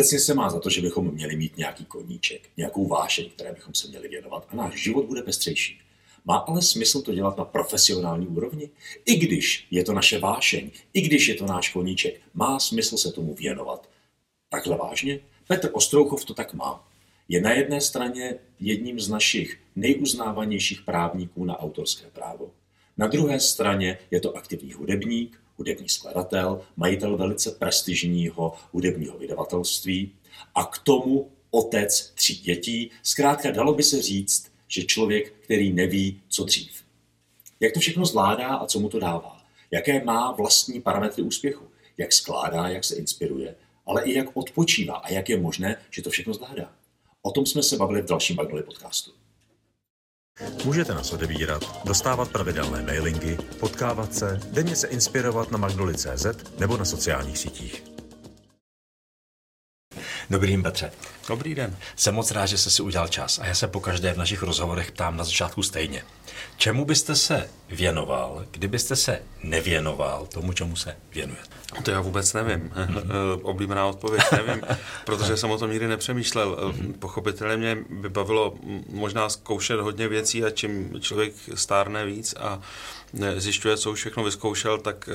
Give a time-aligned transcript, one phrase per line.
[0.00, 3.74] Obecně se má za to, že bychom měli mít nějaký koníček, nějakou vášeň, které bychom
[3.74, 5.80] se měli věnovat a náš život bude pestřejší.
[6.24, 8.70] Má ale smysl to dělat na profesionální úrovni?
[9.04, 13.12] I když je to naše vášeň, i když je to náš koníček, má smysl se
[13.12, 13.88] tomu věnovat.
[14.48, 15.20] Takhle vážně?
[15.48, 16.88] Petr Ostrouchov to tak má.
[17.28, 22.50] Je na jedné straně jedním z našich nejuznávanějších právníků na autorské právo.
[22.96, 30.12] Na druhé straně je to aktivní hudebník, hudební skladatel, majitel velice prestižního hudebního vydavatelství
[30.54, 32.90] a k tomu otec tří dětí.
[33.02, 36.84] Zkrátka dalo by se říct, že člověk, který neví, co dřív.
[37.60, 39.42] Jak to všechno zvládá a co mu to dává?
[39.70, 41.64] Jaké má vlastní parametry úspěchu?
[41.98, 43.54] Jak skládá, jak se inspiruje,
[43.86, 46.72] ale i jak odpočívá a jak je možné, že to všechno zvládá?
[47.22, 49.19] O tom jsme se bavili v dalším Magnoli podcastu.
[50.64, 56.26] Můžete nás odebírat, dostávat pravidelné mailingy, potkávat se, denně se inspirovat na magnoli.cz
[56.58, 57.84] nebo na sociálních sítích.
[60.30, 60.92] Dobrý den, Petře.
[61.28, 61.76] Dobrý den.
[61.96, 64.42] Jsem moc rád, že jste si udělal čas a já se po každé v našich
[64.42, 66.02] rozhovorech ptám na začátku stejně.
[66.56, 71.60] Čemu byste se věnoval, kdybyste se nevěnoval tomu, čemu se věnujete?
[71.82, 72.72] To já vůbec nevím.
[73.42, 74.62] Oblíbená odpověď nevím,
[75.04, 76.74] protože jsem o tom nikdy nepřemýšlel.
[76.98, 78.54] Pochopitelně mě vybavilo
[78.88, 82.60] možná zkoušet hodně věcí a čím člověk stárne víc a
[83.36, 85.08] zjišťuje, co už všechno vyzkoušel, tak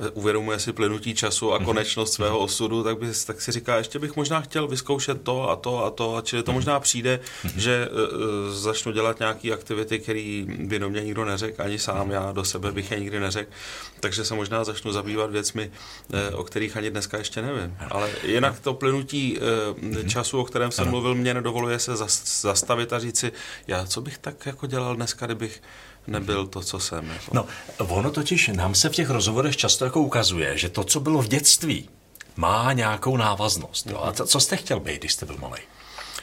[0.00, 3.98] uh, uvědomuje si plynutí času a konečnost svého osudu, tak, by, tak si říká, ještě
[3.98, 7.20] bych možná chtěl vyzkoušet to a to a to, a čili to možná přijde,
[7.56, 12.32] že uh, začnu dělat nějaké aktivity, které by do mě nikdo neřekl, ani sám já
[12.32, 13.50] do sebe bych je nikdy neřekl,
[14.00, 15.70] takže se možná začnu zabývat věcmi,
[16.32, 17.76] uh, o kterých ani dneska ještě nevím.
[17.90, 21.96] Ale jinak to plynutí uh, času, o kterém jsem mluvil, mě nedovoluje se
[22.42, 23.32] zastavit a říci,
[23.66, 25.62] já co bych tak jako dělal dneska, kdybych
[26.06, 27.10] nebyl to, co jsem.
[27.10, 27.30] Jako.
[27.32, 27.46] No,
[27.78, 31.28] ono totiž nám se v těch rozhovorech často jako ukazuje, že to, co bylo v
[31.28, 31.88] dětství,
[32.36, 33.86] má nějakou návaznost.
[33.86, 34.00] Jo?
[34.04, 35.60] A co jste chtěl být, když jste byl malý?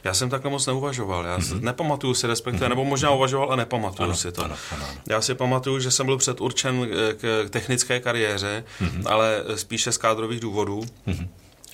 [0.06, 1.26] Já jsem takhle moc neuvažoval.
[1.26, 1.62] Já mm-hmm.
[1.62, 2.70] nepamatuju si, respektive, mm-hmm.
[2.70, 4.44] nebo možná uvažoval a nepamatuju ano, si to.
[4.44, 5.02] Ano, ano, ano.
[5.10, 9.04] Já si pamatuju, že jsem byl předurčen k technické kariéře, mm-hmm.
[9.06, 10.82] ale spíše z kádrových důvodů.
[11.08, 11.28] Mm-hmm.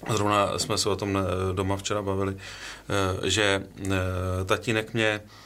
[0.09, 5.19] Zrovna jsme se o tom eh, doma včera bavili, eh, že eh, tatínek mě Eh,
[5.19, 5.40] eh,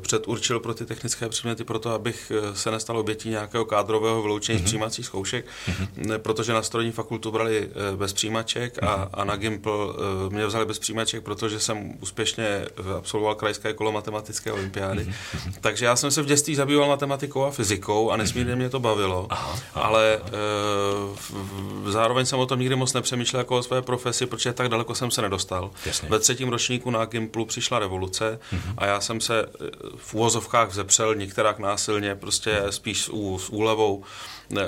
[0.00, 4.60] předurčil pro ty technické předměty proto, abych eh, se nestal obětí nějakého kádrového vyloučení mm-hmm.
[4.60, 4.66] z mhm.
[4.66, 6.18] přijímacích zkoušek, mm-hmm.
[6.18, 9.08] protože na strojní fakultu brali bez přijímaček a, mhm.
[9.14, 9.96] a na Gimpl
[10.28, 12.66] mě vzali bez přijímaček, protože jsem úspěšně
[12.98, 15.02] absolvoval krajské kolo matematické olympiády.
[15.02, 15.52] Mm-hmm.
[15.60, 18.56] Takže já jsem se v dětství zabýval matematikou a fyzikou a nesmírně mm-hmm.
[18.56, 21.92] mě to bavilo, aha, aha, ale aha.
[21.92, 25.10] zároveň jsem o tom nikdy moc nepřemýšlel jako o své profesi, protože tak daleko jsem
[25.10, 25.70] se nedostal.
[25.86, 26.08] Jasně.
[26.08, 28.38] Ve třetím ročníku na Gimplu přišla revoluce,
[28.78, 29.46] a já jsem se
[29.96, 34.04] v úvozovkách vzepřel některák násilně, prostě spíš s, ú, s úlevou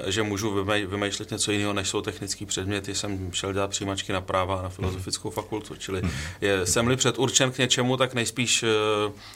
[0.07, 2.95] že můžu vymýšlet něco jiného, než jsou technické předměty.
[2.95, 6.03] Jsem šel dělat přijímačky na práva na filozofickou fakultu, čili
[6.41, 8.67] je, jsem-li předurčen k něčemu, tak nejspíš eh,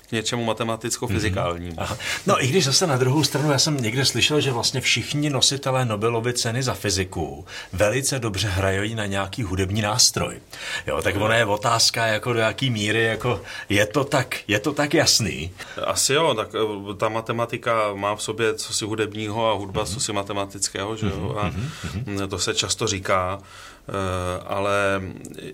[0.08, 1.74] k něčemu matematicko-fyzikálnímu.
[1.76, 1.98] Aha.
[2.26, 5.84] No i když zase na druhou stranu, já jsem někde slyšel, že vlastně všichni nositelé
[5.84, 10.40] Nobelovy ceny za fyziku velice dobře hrají na nějaký hudební nástroj.
[10.86, 14.72] Jo, tak ona je otázka, jako do jaký míry, jako je to tak, je to
[14.72, 15.50] tak jasný?
[15.84, 19.94] Asi jo, tak eh, ta matematika má v sobě co si hudebního a hudba mm-hmm.
[19.94, 21.28] co si matematického matematického, že jo?
[21.28, 22.28] Mhm, a mm-hmm.
[22.28, 23.38] to se často říká,
[23.88, 23.92] eh,
[24.46, 25.02] ale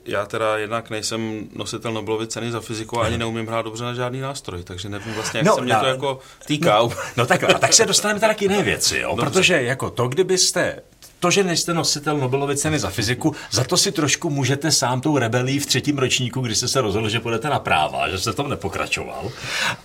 [0.07, 3.95] já teda jednak nejsem nositel Nobelovy ceny za fyziku a ani neumím hrát dobře na
[3.95, 6.79] žádný nástroj, takže nevím vlastně, jak no, se mě na, to jako týká.
[6.79, 9.17] No, no tak, a tak se dostaneme teda k jiné věci, jo?
[9.17, 10.83] protože jako to, kdybyste
[11.21, 15.19] to, že nejste nositel Nobelovy ceny za fyziku, za to si trošku můžete sám tou
[15.19, 18.49] rebelí v třetím ročníku, kdy jste se rozhodl, že půjdete na práva, že jste tom
[18.49, 19.31] nepokračoval.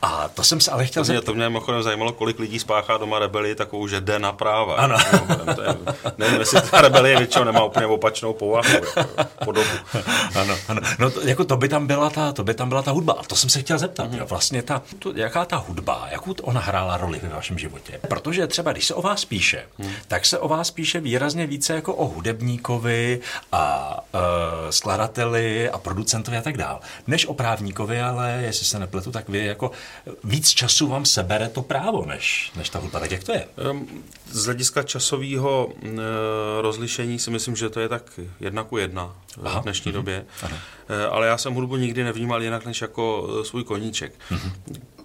[0.02, 1.26] A to jsem se ale chtěl zeptat.
[1.26, 4.76] To mě mimochodem zajímalo, kolik lidí spáchá doma rebeli takovou, že jde na práva.
[4.76, 4.98] Ano.
[5.46, 5.76] No, to je,
[6.18, 8.70] nevím, jestli ta rebelie většinou nemá úplně opačnou povahu,
[9.46, 9.70] podobu.
[10.36, 10.82] Ano, ano.
[11.00, 13.14] No to, jako to by tam byla ta, to by tam byla ta hudba.
[13.14, 14.12] A to jsem se chtěl zeptat.
[14.12, 14.18] Mm.
[14.18, 18.00] Jo, vlastně ta, to, jaká ta hudba, jakou ona hrála roli ve vašem životě?
[18.08, 19.92] Protože třeba, když se o vás píše, mm.
[20.08, 23.20] tak se o vás píše výraz výrazně více jako o hudebníkovi
[23.52, 24.20] a uh,
[24.70, 29.46] skladateli a producentovi a tak dál, než o právníkovi, ale jestli se nepletu, tak vy
[29.46, 29.72] jako
[30.24, 33.00] víc času vám sebere to právo, než, než ta hudba.
[33.00, 33.48] Tak jak to je?
[34.32, 36.00] Z hlediska časového uh,
[36.62, 39.60] rozlišení si myslím, že to je tak jedna ku jedna Aha.
[39.60, 39.96] v dnešní mm-hmm.
[39.96, 40.26] době.
[40.44, 40.56] Aha.
[40.56, 44.14] Uh, ale já jsem hudbu nikdy nevnímal jinak než jako svůj koníček.
[44.32, 44.52] Mm-hmm.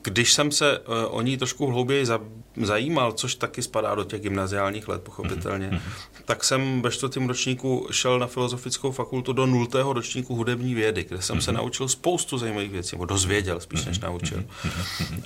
[0.03, 0.79] Když jsem se
[1.09, 2.07] o ní trošku hlouběji
[2.67, 5.81] zajímal, což taky spadá do těch gymnaziálních let, pochopitelně, mm-hmm.
[6.25, 11.23] tak jsem ve čtvrtém ročníku šel na filozofickou fakultu do nultého ročníku hudební vědy, kde
[11.23, 11.41] jsem mm-hmm.
[11.41, 14.45] se naučil spoustu zajímavých věcí, nebo dozvěděl spíš, než naučil.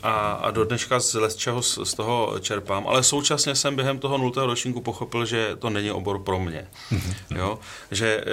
[0.03, 3.99] A, a do dneška z, z čeho z, z toho čerpám, ale současně jsem během
[3.99, 6.69] toho nultého ročníku pochopil, že to není obor pro mě.
[7.31, 7.59] Jo?
[7.91, 8.25] Že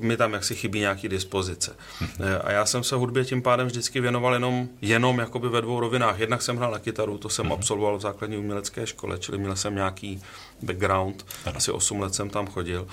[0.00, 1.76] e, mi tam jaksi chybí nějaký dispozice.
[2.00, 2.40] Mm-hmm.
[2.44, 6.18] A já jsem se hudbě tím pádem vždycky věnoval jenom, jenom jakoby ve dvou rovinách.
[6.18, 9.74] Jednak jsem hrál na kytaru, to jsem absolvoval v základní umělecké škole, čili měl jsem
[9.74, 10.22] nějaký
[10.62, 11.56] background, ano.
[11.56, 12.86] asi 8 let jsem tam chodil.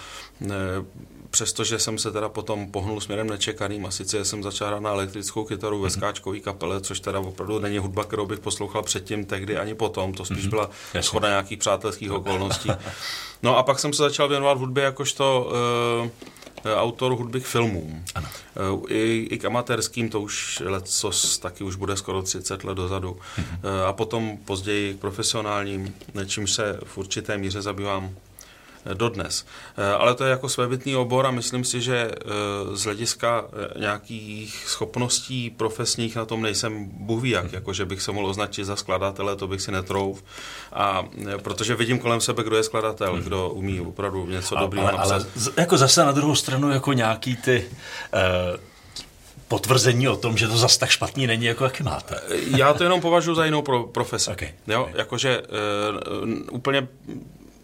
[1.30, 5.44] Přestože jsem se teda potom pohnul směrem nečekaným a sice jsem začal hrát na elektrickou
[5.44, 5.90] kytaru ve mhm.
[5.90, 10.25] skáčkové kapele, což teda opravdu není hudba, kterou bych poslouchal předtím, tehdy ani potom, to
[10.25, 10.50] spíš mhm.
[10.50, 10.69] byla
[11.01, 12.69] schoda nějakých přátelských okolností.
[13.44, 15.51] No a pak jsem se začal věnovat hudbě jakožto
[16.04, 16.10] uh,
[16.65, 18.06] autor hudby k filmům.
[18.15, 18.27] Ano.
[18.88, 23.18] Eh, I, I k amatérským, to už letos taky už bude skoro 30 let dozadu.
[23.38, 23.60] Mhm.
[23.88, 25.94] A potom později k profesionálním,
[26.25, 28.15] čímž se v určité míře zabývám
[28.94, 29.45] dodnes.
[29.77, 32.30] Eh, ale to je jako svébytný obor a myslím si, že eh,
[32.74, 38.12] z hlediska eh, nějakých schopností profesních na tom nejsem buví jak, jako že bych se
[38.12, 40.24] mohl označit za skladatele, to bych si netrouf.
[40.74, 41.03] A
[41.38, 45.13] protože vidím kolem sebe, kdo je skladatel, kdo umí opravdu něco dobrého napsat.
[45.13, 45.25] Ale
[45.57, 47.65] jako zase na druhou stranu jako nějaký ty
[48.13, 48.59] uh,
[49.47, 52.21] potvrzení o tom, že to zase tak špatný není, jako jaký máte.
[52.57, 54.31] Já to jenom považuji za jinou pro, profesi.
[54.31, 54.50] Okay.
[54.68, 54.94] Jo, okay.
[54.97, 56.88] jakože uh, úplně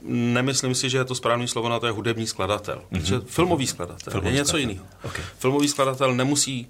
[0.03, 2.81] nemyslím si, že je to správný slovo na to je hudební skladatel.
[2.91, 3.21] Mm-hmm.
[3.25, 4.85] filmový skladatel filmový je něco jiného.
[5.03, 5.23] Okay.
[5.37, 6.67] Filmový skladatel nemusí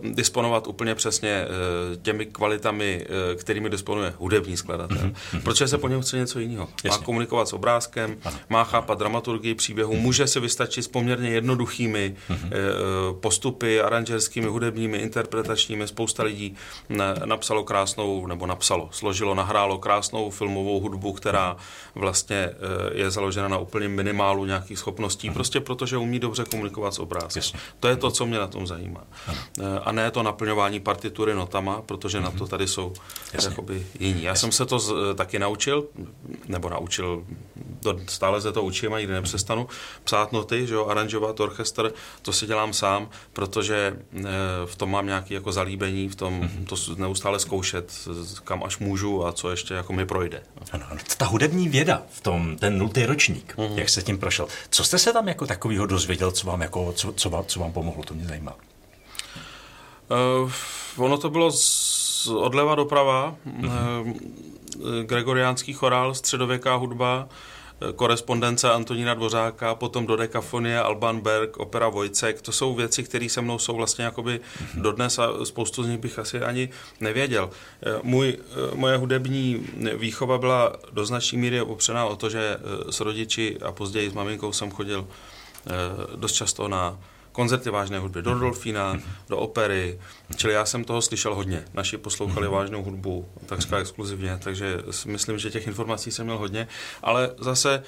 [0.00, 5.42] uh, disponovat úplně přesně uh, těmi kvalitami, uh, kterými disponuje hudební skladatel, mm-hmm.
[5.42, 6.68] protože se po něm chce něco jiného.
[6.88, 8.36] Má komunikovat s obrázkem, ano.
[8.48, 12.36] má chápat dramaturgii příběhu, může se vystačit s poměrně jednoduchými mm-hmm.
[12.36, 15.88] uh, postupy, aranžerskými, hudebními, interpretačními.
[15.88, 16.54] Spousta lidí
[17.24, 21.56] napsalo krásnou, nebo napsalo, složilo, nahrálo krásnou filmovou hudbu, která
[21.94, 26.98] vlastně Eh, je založena na úplně minimálu nějakých schopností, prostě protože umí dobře komunikovat s
[26.98, 27.60] obrázkem.
[27.80, 29.00] To je to, co mě na tom zajímá.
[29.26, 29.38] Hmm.
[29.84, 32.24] A ne to naplňování partitury notama, protože hmm.
[32.24, 32.92] na to tady jsou
[33.42, 34.22] jakoby jiní.
[34.22, 34.40] Já Jasně.
[34.40, 35.84] jsem se to z, eh, taky naučil,
[36.48, 37.24] nebo naučil,
[37.82, 39.68] do, stále se to učím a nikdy nepřestanu,
[40.04, 41.92] psát noty, že jo, aranžovat orchestr,
[42.22, 43.96] to si dělám sám, protože
[44.66, 48.08] v tom mám nějaké jako zalíbení, v tom to neustále zkoušet,
[48.44, 50.42] kam až můžu a co ještě jako mi projde.
[50.72, 51.00] Ano, ano.
[51.16, 53.78] Ta hudební věda v tom, ten nultý ročník, mm.
[53.78, 54.46] jak se tím prošel.
[54.70, 57.72] Co jste se tam jako takového dozvěděl, co vám, jako, co, co, vám, co vám
[57.72, 58.54] pomohlo, to mě zajímá.
[60.42, 60.52] Uh,
[60.96, 64.14] ono to bylo z odleva doprava, mm-hmm.
[64.76, 67.28] uh, gregoriánský chorál, středověká hudba,
[67.96, 72.42] korespondence Antonína Dvořáka, potom do Dekafonie, Alban Berg, opera Vojcek.
[72.42, 74.40] To jsou věci, které se mnou jsou vlastně jakoby
[74.74, 76.68] dodnes a spoustu z nich bych asi ani
[77.00, 77.50] nevěděl.
[78.02, 78.38] Můj,
[78.74, 82.56] moje hudební výchova byla do značné míry opřená o to, že
[82.90, 85.70] s rodiči a později s maminkou jsem chodil eh,
[86.16, 86.98] dost často na
[87.32, 88.96] koncerty vážné hudby, do Dolfína,
[89.28, 90.00] do opery,
[90.36, 91.64] čili já jsem toho slyšel hodně.
[91.74, 96.68] Naši poslouchali vážnou hudbu, takřka exkluzivně, takže myslím, že těch informací jsem měl hodně,
[97.02, 97.82] ale zase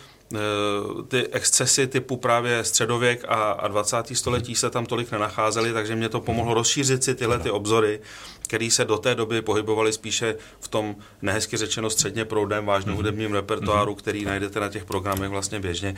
[1.09, 3.97] ty excesy typu právě středověk a, a 20.
[4.13, 8.01] století se tam tolik nenacházely, takže mě to pomohlo rozšířit si tyhle ty obzory
[8.45, 12.97] který se do té doby pohybovali spíše v tom nehezky řečeno středně proudem vážnou mhm.
[12.97, 13.99] hudebním repertoáru, mhm.
[13.99, 15.95] který najdete na těch programech vlastně běžně.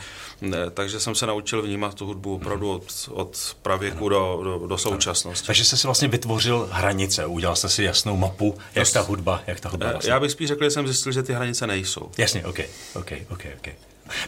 [0.73, 5.47] Takže jsem se naučil vnímat tu hudbu opravdu od, od pravěku do, do, do současnosti.
[5.47, 9.59] Takže jste si vlastně vytvořil hranice, udělal jste si jasnou mapu, jak ta hudba, jak
[9.59, 10.11] ta hudba eh, vlastně.
[10.11, 12.11] Já bych spíš řekl, že jsem zjistil, že ty hranice nejsou.
[12.17, 12.59] Jasně, OK,
[12.93, 13.67] OK, OK, OK.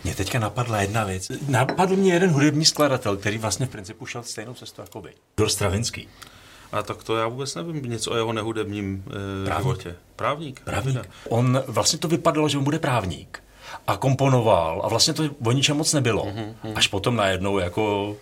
[0.03, 1.31] Mě teďka napadla jedna věc.
[1.47, 5.09] Napadl mě jeden hudební skladatel, který vlastně v principu šel stejnou cestou jako by.
[5.37, 6.07] Dor Stravinský.
[6.71, 9.63] A tak to já vůbec nevím něco o jeho nehudebním e, právník.
[9.63, 9.95] životě.
[10.15, 10.61] Právník.
[10.63, 11.09] Právník.
[11.29, 13.43] On vlastně to vypadalo, že on bude právník.
[13.87, 16.25] A komponoval a vlastně to o ničem moc nebylo.
[16.25, 16.73] Mm-hmm.
[16.75, 18.15] Až potom najednou jako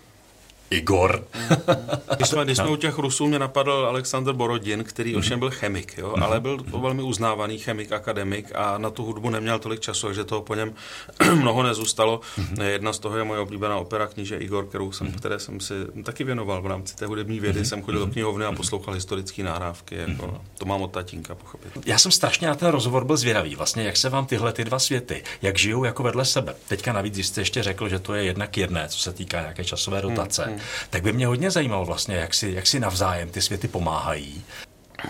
[0.70, 1.24] Igor.
[2.16, 2.74] když jsme, když jsme no.
[2.74, 5.18] u těch Rusů, mě napadl Aleksandr Borodin, který mm-hmm.
[5.18, 6.24] ovšem byl chemik, jo, mm-hmm.
[6.24, 10.24] ale byl to velmi uznávaný chemik, akademik a na tu hudbu neměl tolik času, takže
[10.24, 10.74] toho po něm
[11.34, 12.22] mnoho nezůstalo.
[12.38, 12.64] Mm-hmm.
[12.64, 15.18] Jedna z toho je moje oblíbená opera kníže Igor, kterou jsem, mm-hmm.
[15.18, 17.62] které jsem si taky věnoval v rámci té hudební vědy.
[17.62, 17.70] Mm-hmm.
[17.70, 19.96] Jsem chodil do knihovny a poslouchal historické nahrávky.
[19.96, 20.40] Jako, mm-hmm.
[20.58, 21.72] To mám od tatínka, pochopit.
[21.86, 23.56] Já jsem strašně na ten rozhovor byl zvědavý.
[23.56, 26.56] Vlastně, jak se vám tyhle ty dva světy, jak žijou jako vedle sebe.
[26.68, 30.02] Teďka navíc jste ještě řekl, že to je jednak jedné, co se týká nějaké časové
[30.02, 30.57] rotace.
[30.90, 34.44] Tak by mě hodně zajímalo vlastně, jak si, jak si navzájem ty světy pomáhají.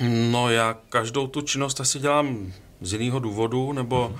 [0.02, 4.16] No já každou tu činnost asi dělám z jiného důvodu nebo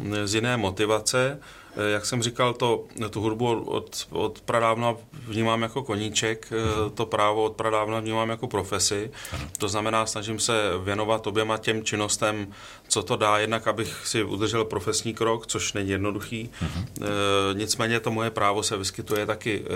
[0.00, 0.24] mm-hmm.
[0.24, 1.38] z jiné motivace.
[1.76, 4.94] Eh, jak jsem říkal, to, tu hudbu od, od pradávna
[5.28, 6.90] vnímám jako koníček, mm.
[6.90, 9.10] to právo od pradávna vnímám jako profesi.
[9.58, 12.46] To znamená, snažím se věnovat oběma těm činnostem,
[12.88, 16.50] co to dá, jednak abych si udržel profesní krok, což není jednoduchý.
[16.62, 16.84] Mm-hmm.
[17.02, 19.68] E, nicméně to moje právo se vyskytuje taky e,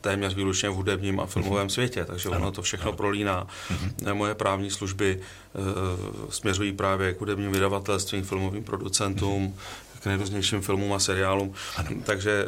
[0.00, 1.70] téměř výlučně v hudebním a filmovém mm-hmm.
[1.70, 3.46] světě, takže ono to všechno prolíná.
[3.70, 4.14] Mm-hmm.
[4.14, 9.56] Moje právní služby e, směřují právě k hudebním vydavatelstvím, filmovým producentům,
[10.04, 11.52] k nejrůznějším filmům a seriálům.
[11.76, 11.88] Ano.
[12.04, 12.46] Takže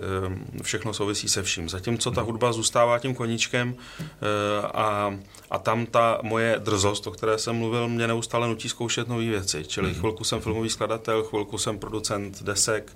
[0.56, 1.68] eh, všechno souvisí se vším.
[1.68, 5.18] Zatímco ta hudba zůstává tím koníčkem eh, a,
[5.50, 9.64] a tam ta moje drzost, o které jsem mluvil, mě neustále nutí zkoušet nové věci.
[9.66, 10.00] Čili mhm.
[10.00, 12.92] chvilku jsem filmový skladatel, chvilku jsem producent desek,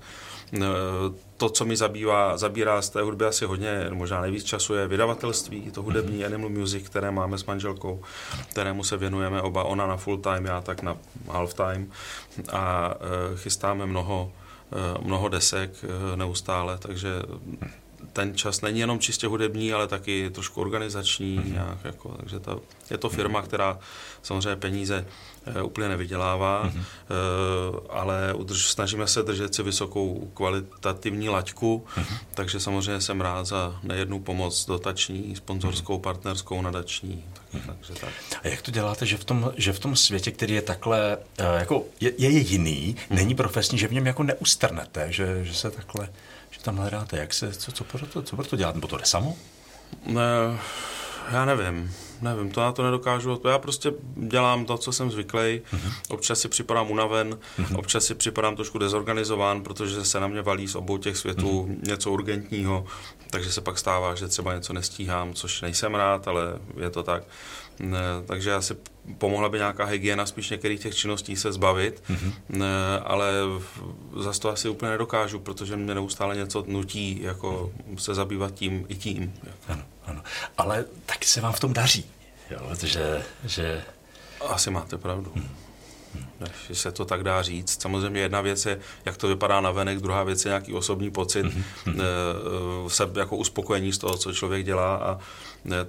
[0.55, 0.59] eh,
[1.37, 5.71] to, co mi zabývá, zabírá z té hudby asi hodně, možná nejvíc času, je vydavatelství,
[5.71, 6.27] to hudební mhm.
[6.27, 8.03] Animal Music, které máme s manželkou,
[8.49, 10.97] kterému se věnujeme oba, ona na full time, já tak na
[11.29, 11.91] half time
[12.53, 12.95] a
[13.37, 14.33] chystáme mnoho
[15.03, 17.23] mnoho desek eh, neustále, takže
[18.13, 21.39] ten čas není jenom čistě hudební, ale taky trošku organizační.
[21.39, 21.53] Mm-hmm.
[21.53, 22.59] Nějak, jako, takže ta,
[22.91, 23.79] je to firma, která
[24.23, 25.07] samozřejmě peníze
[25.47, 26.81] e, úplně nevydělává, mm-hmm.
[26.81, 32.19] e, ale udrž, snažíme se držet si vysokou kvalitativní laťku, mm-hmm.
[32.35, 36.01] takže samozřejmě jsem rád za nejednu pomoc dotační, sponzorskou, mm-hmm.
[36.01, 37.25] partnerskou, nadační.
[37.53, 38.11] Tak, takže tak.
[38.43, 41.59] A jak to děláte, že v tom, že v tom světě, který je takhle, e,
[41.59, 43.15] jako je, je jiný, mm-hmm.
[43.15, 46.09] není profesní, že v něm jako neustrnete, že, že se takhle
[46.51, 47.19] že tam hledáte?
[47.19, 48.75] Jak se, co, co, pro to, co pro to dělat?
[48.75, 49.37] Nebo to jde samo?
[50.07, 50.59] Ne,
[51.33, 51.95] já nevím.
[52.23, 53.41] Nevím, to na to nedokážu.
[53.49, 55.39] Já prostě dělám to, co jsem zvyklý.
[55.39, 55.93] Mm-hmm.
[56.09, 57.79] Občas si připadám unaven, mm-hmm.
[57.79, 61.89] občas si připadám trošku dezorganizován, protože se na mě valí z obou těch světů mm-hmm.
[61.89, 62.87] něco urgentního,
[63.31, 66.43] takže se pak stává, že třeba něco nestíhám, což nejsem rád, ale
[66.81, 67.23] je to tak.
[67.79, 68.77] Ne, takže asi
[69.19, 72.33] pomohla by nějaká hygiena spíš některých těch činností se zbavit, mm-hmm.
[72.49, 73.33] ne, ale
[74.17, 78.95] zase to asi úplně nedokážu, protože mě neustále něco nutí jako se zabývat tím i
[78.95, 79.35] tím.
[79.69, 79.83] Ano.
[80.59, 82.11] Ale taky se vám v tom daří,
[82.51, 83.83] jo, že, že...
[84.49, 85.33] Asi máte pravdu.
[85.35, 85.57] Hmm
[86.69, 87.83] že se to tak dá říct.
[87.83, 91.47] Samozřejmě jedna věc je, jak to vypadá na venek, druhá věc je nějaký osobní pocit,
[91.47, 92.89] mm-hmm.
[92.89, 95.19] se jako uspokojení z toho, co člověk dělá a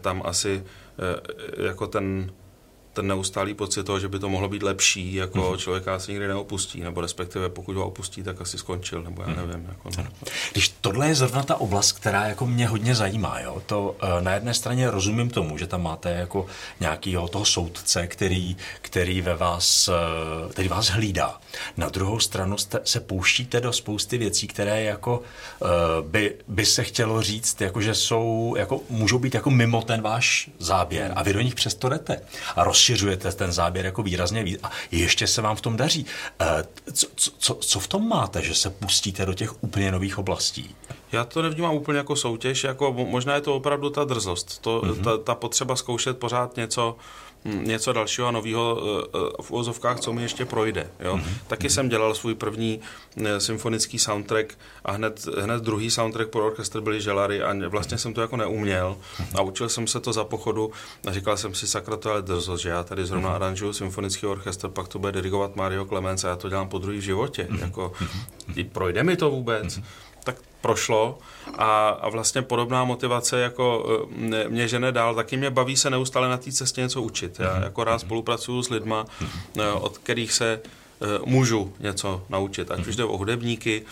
[0.02, 0.64] tam asi
[1.58, 2.32] jako ten
[2.94, 5.58] ten neustálý pocit toho, že by to mohlo být lepší, jako mm-hmm.
[5.58, 9.38] člověka asi nikdy neopustí, nebo respektive pokud ho opustí, tak asi skončil, nebo já mhm.
[9.38, 9.66] nevím.
[9.70, 10.08] Jako, no.
[10.52, 14.34] Když tohle je zrovna ta oblast, která jako mě hodně zajímá, jo, to uh, na
[14.34, 16.46] jedné straně rozumím tomu, že tam máte jako
[16.80, 21.40] nějakýho toho soudce, který, který ve vás, uh, který vás hlídá.
[21.78, 25.20] Na druhou stranu jste, se pouštíte do spousty věcí, které jako
[25.60, 25.68] uh,
[26.08, 30.50] by, by se chtělo říct, jako že jsou, jako můžou být jako mimo ten váš
[30.60, 32.22] záběr a vy do nich přesto jdete.
[32.56, 36.06] A roz rozšiřujete ten záběr jako výrazně víc a ještě se vám v tom daří.
[36.40, 37.08] Eh, co,
[37.38, 40.76] co, co v tom máte, že se pustíte do těch úplně nových oblastí?
[41.12, 45.04] Já to nevnímám úplně jako soutěž, jako možná je to opravdu ta drzost, to, mm-hmm.
[45.04, 46.96] ta, ta potřeba zkoušet pořád něco,
[47.46, 50.90] něco dalšího a nového eh, eh, v úvozovkách, co mi ještě projde.
[51.00, 51.18] Jo?
[51.18, 51.34] Mm-hmm.
[51.48, 52.80] Taky jsem dělal svůj první
[53.38, 58.22] symfonický soundtrack a hned, hned druhý soundtrack pro orchestr byly želary a vlastně jsem to
[58.22, 58.98] jako neuměl
[59.36, 60.72] a učil jsem se to za pochodu
[61.08, 63.36] a říkal jsem si, sakra, to je drzost, že já tady zrovna mm-hmm.
[63.36, 66.98] aranžuju symfonický orchestr, pak to bude dirigovat Mario Clemens a já to dělám po druhý
[66.98, 67.48] v životě.
[67.52, 67.62] Mm-hmm.
[67.62, 67.92] Jako,
[68.72, 69.78] projde mi to vůbec?
[69.78, 71.20] Mm-hmm tak prošlo.
[71.58, 73.86] A, a vlastně podobná motivace jako
[74.34, 77.40] eh, mě žene dál, taky mě baví se neustále na té cestě něco učit.
[77.40, 77.64] Já mhm.
[77.64, 79.06] jako rád spolupracuju s lidma,
[79.60, 80.60] eh, od kterých se
[81.02, 83.86] eh, můžu něco naučit, ať už jde o hudebníky,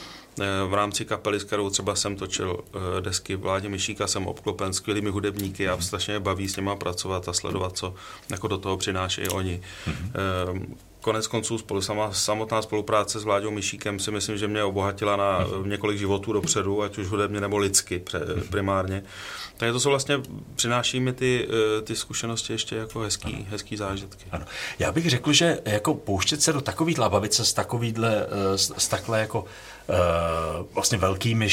[0.68, 2.60] v rámci kapely, s kterou třeba jsem točil
[3.00, 7.34] desky Vládě Myšíka, jsem obklopen skvělými hudebníky a strašně mě baví s nimi pracovat a
[7.34, 7.94] sledovat, co
[8.32, 9.62] jako do toho přinášejí oni.
[9.88, 15.16] Mm-hmm konec konců spolu, sama, samotná spolupráce s Vláďou Myšíkem si myslím, že mě obohatila
[15.16, 18.04] na několik životů dopředu, ať už hudebně nebo lidsky
[18.50, 19.04] primárně.
[19.58, 20.22] Takže to jsou vlastně,
[20.56, 23.46] přináší mi ty, eh, ty zkušenosti ještě jako hezký, ano.
[23.50, 24.26] hezký zážitky.
[24.32, 24.46] Ano.
[24.80, 28.88] Já bych řekl, že jako pouštět se do takových labavice s takovýhle, eh, s, s
[28.88, 31.48] takhle jako uh, vlastně velkými,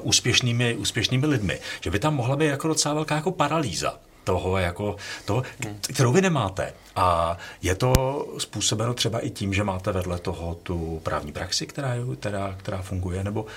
[0.00, 4.96] úspěšnými, úspěšnými lidmi, že by tam mohla být jako docela velká jako paralýza toho, jako
[5.24, 5.42] toho,
[5.94, 6.72] kterou vy nemáte.
[6.96, 7.92] A je to
[8.38, 12.82] způsobeno třeba i tím, že máte vedle toho tu právní praxi, která, je, která, která
[12.82, 13.48] funguje, nebo uh,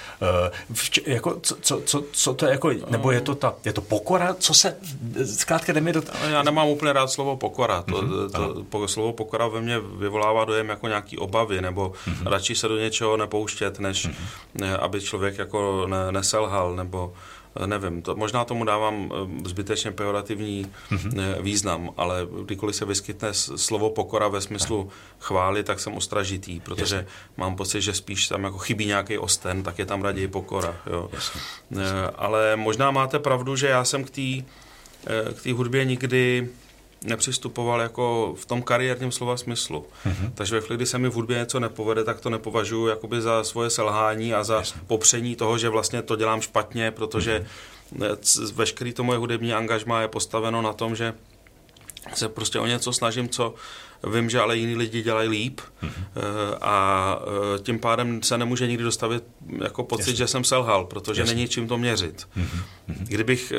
[0.74, 3.82] vč, jako, co, co, co, co to je, jako, nebo je to, ta, je to
[3.82, 4.78] pokora, co se,
[5.26, 6.04] zkrátka jde mi do...
[6.30, 7.82] Já nemám úplně rád slovo pokora.
[7.82, 12.28] To, mm-hmm, to, to, slovo pokora ve mně vyvolává dojem jako nějaký obavy, nebo mm-hmm.
[12.28, 14.78] radši se do něčeho nepouštět, než mm-hmm.
[14.82, 17.14] aby člověk jako ne, neselhal, nebo
[17.66, 19.12] nevím, to, možná tomu dávám
[19.46, 21.42] zbytečně pejorativní mm-hmm.
[21.42, 27.08] význam, ale kdykoliv se vyskytne slovo pokora ve smyslu chvály, tak jsem ostražitý, protože Jasně.
[27.38, 30.76] mám pocit, že spíš tam jako chybí nějaký osten, tak je tam raději pokora.
[30.88, 31.10] Jo.
[32.16, 34.56] Ale možná máte pravdu, že já jsem k té
[35.40, 36.50] k té hudbě nikdy
[37.06, 39.86] nepřistupoval jako v tom kariérním slova smyslu.
[40.06, 40.32] Mm-hmm.
[40.36, 43.44] Takže ve chvíli, kdy se mi v hudbě něco nepovede, tak to nepovažuji jakoby za
[43.44, 44.82] svoje selhání a za Jasně.
[44.88, 47.46] popření toho, že vlastně to dělám špatně, protože
[47.96, 48.54] mm-hmm.
[48.54, 51.14] veškerý to moje hudební angažmá je postaveno na tom, že
[52.14, 53.54] se prostě o něco snažím, co
[54.04, 55.90] vím, že ale jiní lidi dělají líp mm-hmm.
[56.62, 57.20] a
[57.56, 59.24] eh, tím pádem se nemůže nikdy dostavit
[59.64, 60.16] jako pocit, Jasně.
[60.16, 61.36] že jsem selhal, protože Jasně.
[61.36, 62.28] není čím to měřit.
[62.38, 62.64] Mm-hmm.
[62.88, 63.54] Kdybych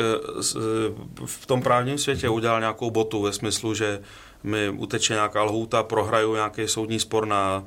[1.26, 4.00] v tom právním světě udělal nějakou botu ve smyslu, že
[4.42, 7.64] mi uteče nějaká lhůta, prohraju nějaký soudní spor na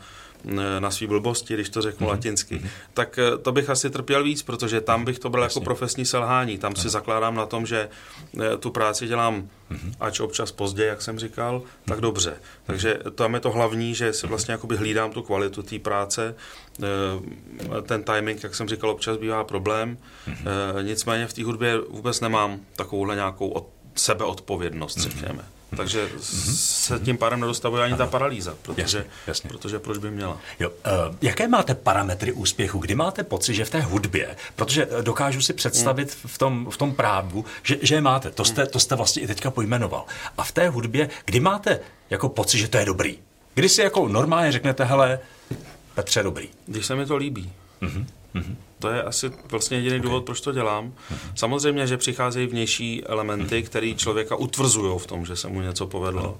[0.79, 2.10] na svý blbosti, když to řeknu mm-hmm.
[2.10, 2.69] latinsky, mhm.
[2.93, 6.58] tak eh, to bych asi trpěl víc, protože tam bych to byl jako profesní selhání.
[6.58, 7.89] Tam si zakládám na tom, že
[8.39, 9.93] eh, tu práci dělám, mm-hmm.
[10.00, 12.01] ač občas pozdě, jak jsem říkal, tak mhm.
[12.01, 12.34] dobře.
[12.65, 16.36] Takže tam je to hlavní, že si vlastně jakoby hlídám tu kvalitu té práce.
[16.84, 19.98] Eh, ten timing, jak jsem říkal, občas bývá problém.
[20.27, 20.84] Mm-hmm.
[20.84, 25.46] Nicméně v té hudbě vůbec nemám takovouhle nějakou od, sebeodpovědnost, řekněme.
[25.78, 26.56] Takže mm-hmm.
[26.56, 29.50] se tím pádem nedostavuje ani ta paralýza, protože, jasně, jasně.
[29.50, 30.38] protože proč by měla.
[30.60, 30.70] Jo.
[30.70, 32.80] Uh, jaké máte parametry úspěchu?
[32.80, 36.30] Kdy máte pocit, že v té hudbě, protože eh, dokážu si představit mm.
[36.30, 39.28] v, tom, v tom právu, že, že je máte, to jste, to jste vlastně i
[39.28, 40.06] teďka pojmenoval.
[40.38, 43.20] A v té hudbě, kdy máte jako pocit, že to je dobrý?
[43.54, 45.20] Kdy si jako normálně řeknete, hele,
[46.00, 46.50] Petře, dobrý.
[46.66, 47.54] Když se mi to líbí.
[47.82, 48.06] Mm-hmm.
[48.36, 48.55] Mm-hmm.
[48.79, 50.03] To je asi vlastně jediný okay.
[50.03, 50.88] důvod, proč to dělám.
[50.88, 51.31] Mm-hmm.
[51.36, 53.65] Samozřejmě, že přicházejí vnější elementy, mm-hmm.
[53.65, 56.38] které člověka utvrzují v tom, že se mu něco povedlo.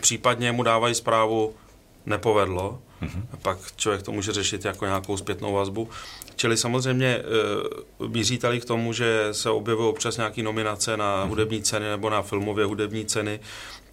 [0.00, 1.54] Případně mu dávají zprávu,
[2.06, 2.78] nepovedlo,
[3.32, 5.88] a pak člověk to může řešit jako nějakou zpětnou vazbu.
[6.36, 7.22] Čili samozřejmě e,
[8.08, 12.22] míří tady k tomu, že se objevují občas nějaké nominace na hudební ceny nebo na
[12.22, 13.40] filmové hudební ceny,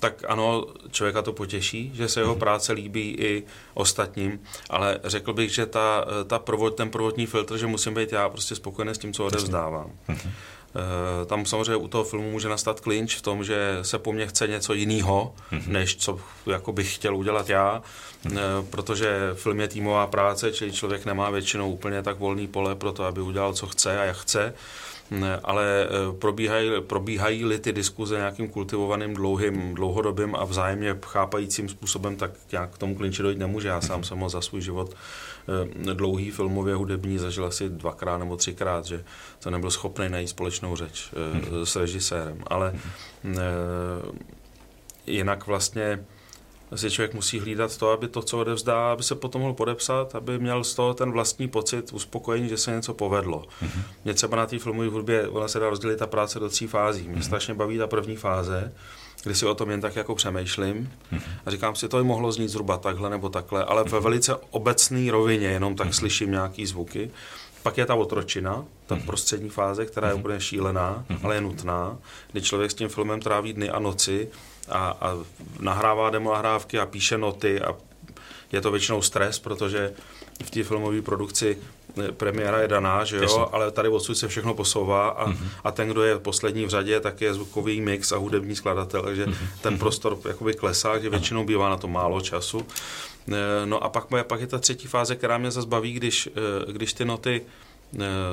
[0.04, 2.40] tak ano, člověka to potěší, že se jeho mhm.
[2.40, 3.44] práce líbí i
[3.74, 8.30] ostatním, ale řekl bych, že ta, ta provod, ten prvotní filtr, že musím být já
[8.30, 9.92] prostě spokojený s tím, co odevzdávám.
[10.08, 10.32] Mhm.
[10.76, 14.28] Eh, tam samozřejmě u toho filmu může nastat klinč v tom, že se po mně
[14.28, 15.68] chce něco jiného, mm-hmm.
[15.68, 17.82] než co jako bych chtěl udělat já,
[18.26, 18.66] mm-hmm.
[18.70, 23.04] protože film je týmová práce, čili člověk nemá většinou úplně tak volný pole pro to,
[23.04, 24.54] aby udělal, co chce a jak chce
[25.44, 32.32] ale eh, probíhají, probíhají-li ty diskuze nějakým kultivovaným, dlouhým, dlouhodobým a vzájemně chápajícím způsobem, tak
[32.52, 33.68] nějak k tomu klinči dojít nemůže.
[33.68, 38.86] Já sám ho za svůj život eh, dlouhý filmově hudební zažil asi dvakrát nebo třikrát,
[38.86, 39.04] že
[39.40, 42.44] to nebyl schopný najít společnou řeč eh, s režisérem.
[42.48, 42.74] Ale
[45.08, 46.06] jinak vlastně
[46.76, 50.40] si člověk musí hlídat to, aby to, co odevzdá, aby se potom mohl podepsat, aby
[50.40, 53.40] měl z toho ten vlastní pocit uspokojení, že se něco povedlo.
[53.40, 53.82] Mm-hmm.
[54.04, 57.08] Mě třeba na té filmové hudbě, ona se dá rozdělit ta práce do tří fází.
[57.08, 57.26] Mě mm-hmm.
[57.26, 58.74] strašně baví ta první fáze,
[59.24, 61.22] kdy si o tom jen tak jako přemýšlím mm-hmm.
[61.46, 65.12] a říkám si, to by mohlo znít zhruba takhle nebo takhle, ale ve velice obecné
[65.12, 66.00] rovině, jenom tak mm-hmm.
[66.00, 67.12] slyším nějaký zvuky.
[67.64, 69.06] Pak je ta otročina, ta mm-hmm.
[69.06, 71.20] prostřední fáze, která je úplně šílená, mm-hmm.
[71.24, 71.98] ale je nutná,
[72.32, 74.30] kdy člověk s tím filmem tráví dny a noci
[74.70, 75.18] a, a
[75.60, 77.76] nahrává demo nahrávky a píše noty a
[78.52, 79.94] je to většinou stres, protože
[80.44, 81.58] v té filmové produkci
[82.04, 83.44] eh, premiéra je daná, že jo, Jasně.
[83.52, 85.48] ale tady odsud se všechno posouvá a, mm-hmm.
[85.64, 89.26] a ten, kdo je poslední v řadě, tak je zvukový mix a hudební skladatel, takže
[89.26, 89.48] mm-hmm.
[89.62, 92.66] ten prostor jakoby klesá, že většinou bývá na to málo času.
[93.28, 96.72] Eh, no a pak, pak je ta třetí fáze, která mě zase baví, když, eh,
[96.72, 97.42] když ty noty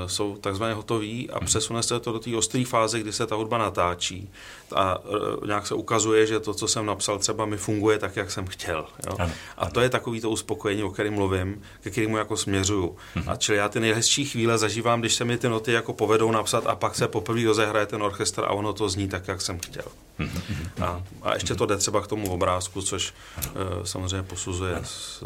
[0.07, 1.47] jsou takzvaně hotový a mhm.
[1.47, 4.31] přesune se to do té ostré fáze, kdy se ta hudba natáčí
[4.75, 8.31] a eh, nějak se ukazuje, že to, co jsem napsal, třeba mi funguje tak, jak
[8.31, 8.87] jsem chtěl.
[9.07, 9.17] Jo?
[9.19, 12.97] Ano, a to je takový to uspokojení, o kterém mluvím, ke kterému jako směřuju.
[13.15, 13.29] Mhm.
[13.29, 16.67] A čili já ty nejhezčí chvíle zažívám, když se mi ty noty jako povedou napsat
[16.67, 19.85] a pak se poprvé rozehraje ten orchestr a ono to zní tak, jak jsem chtěl.
[20.19, 20.43] Mhm,
[20.83, 24.83] a, a ještě to jde třeba k tomu obrázku, což uh, samozřejmě posuzuje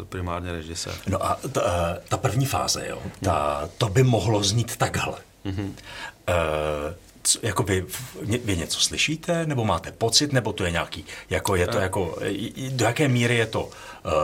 [0.09, 0.93] primárně režisér.
[1.07, 5.17] No a ta, ta první fáze, jo, ta, to by mohlo mohlo znít takhle.
[5.45, 5.69] Mm-hmm.
[5.69, 7.85] Uh, co, jako vy,
[8.21, 11.81] vy něco slyšíte, nebo máte pocit, nebo to je nějaký, jako je to eh.
[11.81, 12.17] jako,
[12.69, 13.71] do jaké míry je to uh,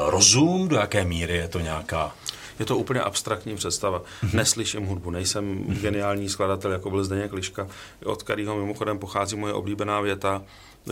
[0.07, 2.15] rozum, do jaké míry je to nějaká...
[2.59, 3.99] Je to úplně abstraktní představa.
[4.01, 4.33] Mm-hmm.
[4.33, 5.81] Neslyším hudbu, nejsem mm-hmm.
[5.81, 7.67] geniální skladatel, jako byl Zdeněk Liška,
[8.05, 10.41] od kterého mimochodem pochází moje oblíbená věta,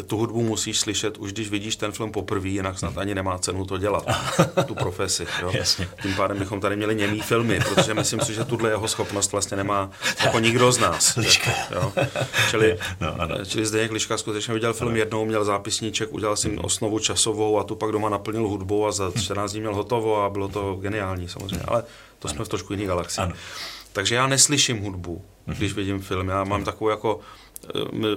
[0.08, 3.66] tu hudbu musíš slyšet už když vidíš ten film poprvé, jinak snad ani nemá cenu
[3.66, 4.06] to dělat,
[4.66, 5.28] tu profesi.
[5.42, 5.52] Jo?
[5.54, 5.90] Jasně.
[6.02, 9.58] Tím pádem bychom tady měli němý filmy, protože myslím si, že tuhle jeho schopnost vlastně
[9.58, 9.92] nemá
[10.24, 11.16] jako nikdo z nás.
[11.16, 11.52] Liška.
[11.72, 11.94] Jo?
[12.50, 14.98] Čili, no, čili Zdeněk Liška skutečně viděl film ano.
[14.98, 19.12] jednou, měl zápisníček, udělal si osnovu časovou a tu pak doma naplnil hudbou a za
[19.22, 21.84] 14 dní měl hotovo a bylo to geniální samozřejmě, ale
[22.20, 23.24] to jsme v trošku jiný galaxii.
[23.24, 23.34] Ano.
[23.94, 26.28] Takže já neslyším hudbu, když vidím film.
[26.28, 27.20] Já mám takovou jako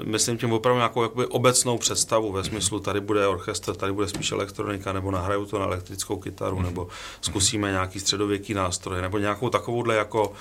[0.05, 4.33] myslím tím opravdu nějakou jakoby obecnou představu ve smyslu, tady bude orchestr, tady bude spíš
[4.33, 6.89] elektronika, nebo nahraju to na elektrickou kytaru, nebo
[7.21, 10.33] zkusíme nějaký středověký nástroj, nebo nějakou takovouhle jako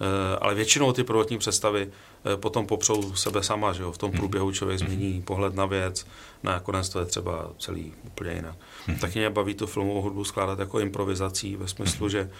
[0.00, 1.88] Eh, ale většinou ty prvotní představy
[2.24, 3.92] eh, potom popřou sebe sama, že jo?
[3.92, 6.06] v tom průběhu člověk změní pohled na věc,
[6.42, 8.56] nakonec to je třeba celý úplně jinak.
[9.00, 12.30] Taky mě baví tu filmovou hudbu skládat jako improvizací ve smyslu, že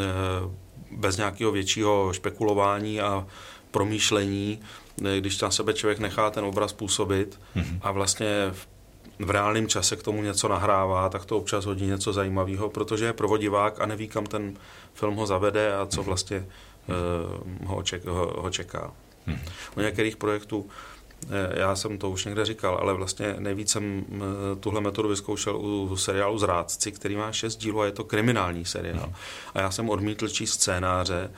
[0.00, 0.04] eh,
[0.90, 3.26] bez nějakého většího špekulování a
[3.70, 4.60] promýšlení,
[4.96, 7.40] když na sebe člověk nechá ten obraz působit
[7.82, 8.68] a vlastně v
[9.18, 13.12] v reálném čase k tomu něco nahrává, tak to občas hodí něco zajímavého, protože je
[13.12, 14.54] provodivák a neví, kam ten
[14.94, 16.46] film ho zavede a co vlastně
[16.88, 18.92] Eh, ho, ček, ho, ho čeká.
[19.26, 19.38] Hmm.
[19.76, 20.68] U některých projektů,
[21.30, 24.20] eh, já jsem to už někde říkal, ale vlastně nejvíc jsem eh,
[24.60, 29.04] tuhle metodu vyzkoušel u seriálu Zrádci, který má šest dílů a je to kriminální seriál.
[29.04, 29.14] Hmm.
[29.54, 31.30] A já jsem odmítl číst scénáře,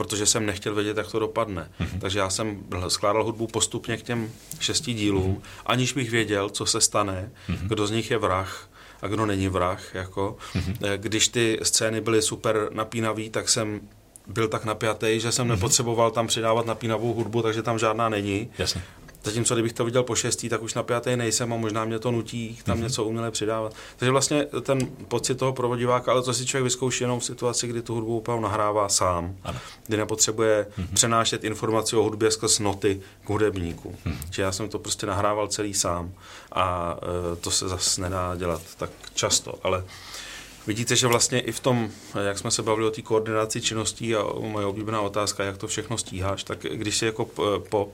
[0.00, 1.70] protože jsem nechtěl vědět, jak to dopadne.
[1.80, 2.00] Mm-hmm.
[2.00, 5.62] Takže já jsem skládal hudbu postupně k těm šesti dílům, mm-hmm.
[5.66, 7.68] aniž bych věděl, co se stane, mm-hmm.
[7.68, 8.68] kdo z nich je vrah
[9.02, 9.94] a kdo není vrah.
[9.94, 10.36] Jako.
[10.54, 10.96] Mm-hmm.
[10.96, 13.80] Když ty scény byly super napínavý, tak jsem
[14.26, 15.50] byl tak napjatý, že jsem mm-hmm.
[15.50, 18.50] nepotřeboval tam přidávat napínavou hudbu, takže tam žádná není.
[18.58, 18.82] Jasně.
[19.22, 22.58] Zatímco kdybych to viděl po šestý, tak už napjatý nejsem a možná mě to nutí
[22.64, 22.82] tam mm-hmm.
[22.82, 23.72] něco uměle přidávat.
[23.96, 27.82] Takže vlastně ten pocit toho provodiváka, ale to si člověk vyzkouší jenom v situaci, kdy
[27.82, 29.58] tu hudbu opravdu nahrává sám, ano.
[29.86, 30.94] kdy nepotřebuje mm-hmm.
[30.94, 33.96] přenášet informaci o hudbě skrz noty k hudebníku.
[34.06, 34.16] Mm-hmm.
[34.30, 36.12] Čiže já jsem to prostě nahrával celý sám
[36.52, 36.96] a
[37.32, 39.84] e, to se zase nedá dělat tak často, ale
[40.66, 41.90] Vidíte, že vlastně i v tom,
[42.24, 45.98] jak jsme se bavili o té koordinaci činností a moje oblíbená otázka, jak to všechno
[45.98, 47.24] stíháš, tak když si jako
[47.68, 47.88] po,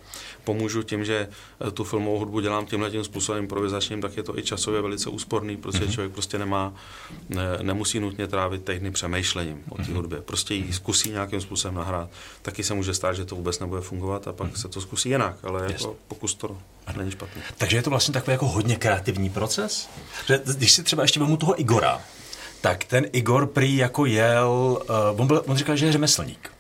[0.44, 1.28] pomůžu tím, že
[1.74, 5.56] tu filmovou hudbu dělám tímhle tím způsobem improvizačním, tak je to i časově velice úsporný,
[5.56, 5.92] protože mm-hmm.
[5.92, 6.74] člověk prostě nemá,
[7.28, 9.94] ne, nemusí nutně trávit týdny přemýšlením o té mm-hmm.
[9.94, 10.20] hudbě.
[10.20, 12.10] Prostě ji zkusí nějakým způsobem nahrát.
[12.42, 14.60] Taky se může stát, že to vůbec nebude fungovat a pak mm-hmm.
[14.60, 15.72] se to zkusí jinak, ale yes.
[15.72, 16.58] jako pokus to
[16.96, 17.42] není špatný.
[17.56, 19.88] Takže je to vlastně takový jako hodně kreativní proces?
[20.56, 22.02] Když si třeba ještě vemu toho Igora,
[22.60, 24.78] tak ten Igor prý jako jel,
[25.14, 26.55] uh, on, byl, on říkal, že je řemeslník.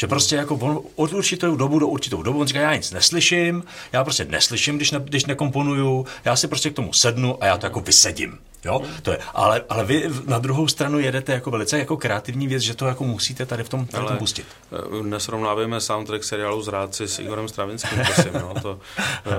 [0.00, 3.64] Že prostě jako on od určitou dobu do určitou dobu, on říká, já nic neslyším,
[3.92, 7.58] já prostě neslyším, když, ne, když nekomponuju, já si prostě k tomu sednu a já
[7.58, 8.38] to jako vysedím.
[8.64, 12.62] Jo, to je, ale, ale vy na druhou stranu jedete jako velice jako kreativní věc,
[12.62, 14.46] že to jako musíte tady v tom, tady v tom pustit.
[14.72, 18.32] Eh, nesrovnáváme soundtrack seriálu Zrádci s Igorem Stravinským, prosím.
[18.34, 18.80] No, to,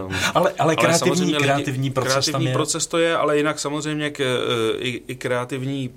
[0.06, 2.54] um, ale, ale kreativní, ale kreativní proces kreativní tam je.
[2.54, 5.90] proces to je, ale jinak samozřejmě k, eh, i, i kreativní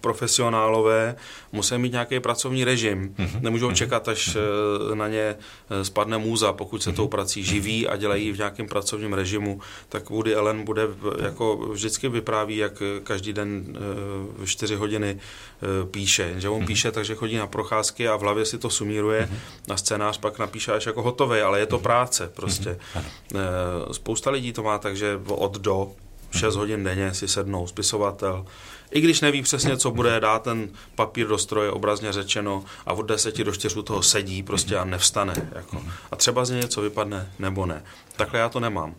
[0.00, 1.16] profesionálové
[1.52, 3.14] musí mít nějaký pracovní režim.
[3.18, 3.40] Mm-hmm.
[3.40, 3.74] Nemůžou mm-hmm.
[3.74, 4.94] čekat, až mm-hmm.
[4.94, 5.36] na ně
[5.82, 6.96] spadne můza, pokud se mm-hmm.
[6.96, 10.82] tou prací živí a dělají v nějakém pracovním režimu, tak Woody Allen bude
[11.22, 13.76] jako vždycky vypráví jak každý den
[14.36, 16.34] v eh, 4 hodiny eh, píše.
[16.36, 19.28] Že on píše, takže chodí na procházky a v hlavě si to sumíruje.
[19.68, 21.82] Na scénář pak napíše až jako hotový, ale je to mhm.
[21.82, 22.78] práce prostě.
[23.92, 25.90] Spousta lidí to má takže od do
[26.30, 28.46] 6 hodin denně si sednou spisovatel,
[28.90, 33.02] i když neví přesně, co bude, dá ten papír do stroje, obrazně řečeno, a od
[33.02, 35.48] deseti do čtyřů toho sedí prostě a nevstane.
[35.54, 35.82] Jako.
[36.10, 37.82] A třeba z něj něco vypadne, nebo ne.
[38.16, 38.94] Takhle já to nemám.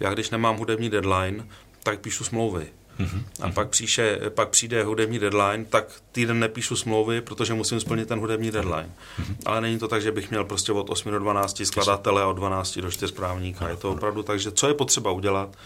[0.00, 1.46] Já když nemám hudební deadline,
[1.82, 2.66] tak píšu smlouvy.
[2.98, 3.22] Mm-hmm.
[3.40, 8.18] A pak, příše, pak přijde hudební deadline, tak týden nepíšu smlouvy, protože musím splnit ten
[8.18, 8.92] hudební deadline.
[9.20, 9.36] Mm-hmm.
[9.46, 12.32] Ale není to tak, že bych měl prostě od 8 do 12 skladatele a od
[12.32, 13.68] 12 do 4 správníka.
[13.68, 15.56] Je to opravdu tak, že co je potřeba udělat,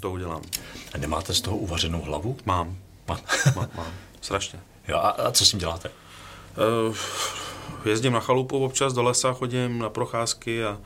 [0.00, 0.42] to udělám.
[0.94, 2.36] A nemáte z toho uvařenou hlavu?
[2.44, 2.76] Mám.
[3.08, 3.18] Mám,
[3.56, 3.86] mám, mám.
[4.20, 4.60] Strašně.
[4.88, 5.90] Jo, a, a co s tím děláte?
[6.88, 6.96] Uh,
[7.84, 10.78] jezdím na chalupu občas do lesa, chodím na procházky a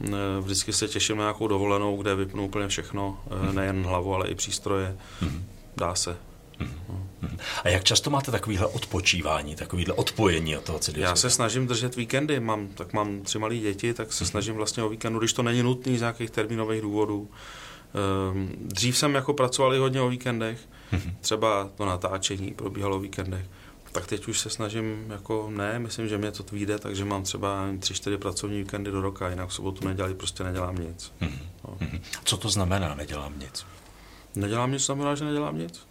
[0.00, 3.54] Eh, vždycky se těším na nějakou dovolenou, kde vypnu úplně všechno, hmm.
[3.54, 4.96] nejen hlavu, ale i přístroje.
[5.20, 5.46] Hmm.
[5.76, 6.16] Dá se.
[6.58, 7.38] Hmm.
[7.64, 10.96] A jak často máte takovýhle odpočívání, takovýhle odpojení od toho CD?
[10.96, 14.82] Já se snažím držet víkendy, mám, tak mám tři malé děti, tak se snažím vlastně
[14.82, 17.28] o víkendu, když to není nutný z nějakých termínových důvodů.
[18.32, 20.58] Ehm, dřív jsem jako pracoval i hodně o víkendech,
[21.20, 23.46] třeba to natáčení probíhalo o víkendech
[23.94, 27.66] tak teď už se snažím, jako ne, myslím, že mě to vyjde, takže mám třeba
[27.78, 31.12] tři, čtyři pracovní víkendy do roka, jinak v sobotu nedělí, prostě nedělám nic.
[31.20, 31.38] Mm-hmm.
[31.68, 31.76] No.
[31.80, 32.00] Mhm.
[32.24, 33.66] Co to znamená, nedělám nic?
[34.34, 35.86] Nedělám nic, znamená, že nedělám nic.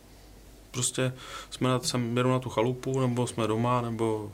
[0.71, 1.13] Prostě
[1.49, 4.31] jsme na, jsem jedu na tu chalupu, nebo jsme doma, nebo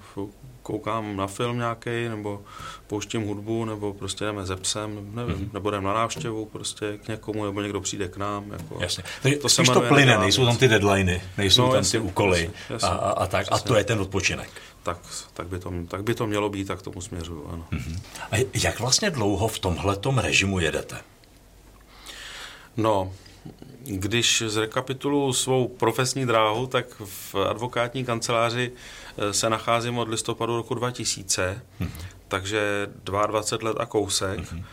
[0.70, 2.42] koukám na film nějaký, nebo
[2.88, 5.54] pouštím hudbu, nebo prostě jdeme ze psem, nevím, mm-hmm.
[5.54, 8.52] nebo jdeme na návštěvu prostě k někomu, nebo někdo přijde k nám.
[8.52, 9.04] Jako, jasně.
[9.22, 12.40] To, to se to plyne, nejsou tam ty deadliny, nejsou no, tam jasně, ty úkoly
[12.40, 13.46] jasně, jasně, a, a, a tak.
[13.46, 13.64] Přesně.
[13.64, 14.50] A to je ten odpočinek.
[14.84, 14.98] Tak,
[15.34, 17.66] tak, by to, tak by to mělo být, tak tomu směřuju, ano.
[17.72, 18.00] Mm-hmm.
[18.32, 20.98] A jak vlastně dlouho v tomhletom režimu jedete?
[22.78, 23.14] No,
[23.84, 28.72] když zrekapitulu svou profesní dráhu, tak v advokátní kanceláři
[29.18, 31.90] eh, se nacházím od listopadu roku 2000, mm-hmm.
[32.28, 34.40] takže 22 let a kousek.
[34.40, 34.64] Mm-hmm.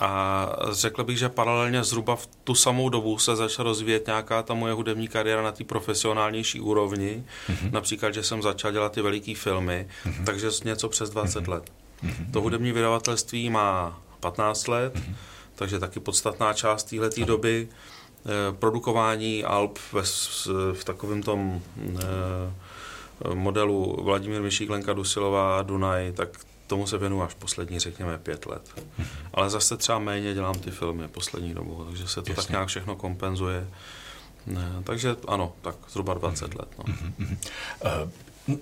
[0.00, 4.54] A řekl bych, že paralelně zhruba v tu samou dobu se začala rozvíjet nějaká ta
[4.54, 7.24] moje hudební kariéra na té profesionálnější úrovni.
[7.48, 7.72] Mm-hmm.
[7.72, 10.24] Například, že jsem začal dělat ty veliké filmy, mm-hmm.
[10.24, 11.50] takže něco přes 20 mm-hmm.
[11.50, 11.72] let.
[12.04, 12.30] Mm-hmm.
[12.32, 15.14] To hudební vydavatelství má 15 let, mm-hmm.
[15.60, 17.68] Takže taky podstatná část této doby.
[17.68, 20.02] Eh, produkování Alp ve,
[20.72, 21.62] v takovém tom
[21.98, 26.28] eh, modelu Vladimír Myšík, Lenka Dusilová, Dunaj, tak
[26.66, 28.62] tomu se věnu až poslední, řekněme, pět let.
[28.76, 29.06] Mm-hmm.
[29.34, 32.34] Ale zase třeba méně dělám ty filmy poslední dobou, takže se to Jasně.
[32.34, 33.68] tak nějak všechno kompenzuje.
[34.46, 36.58] Ne, takže ano, tak zhruba 20 mm-hmm.
[36.60, 36.68] let.
[36.78, 36.84] No.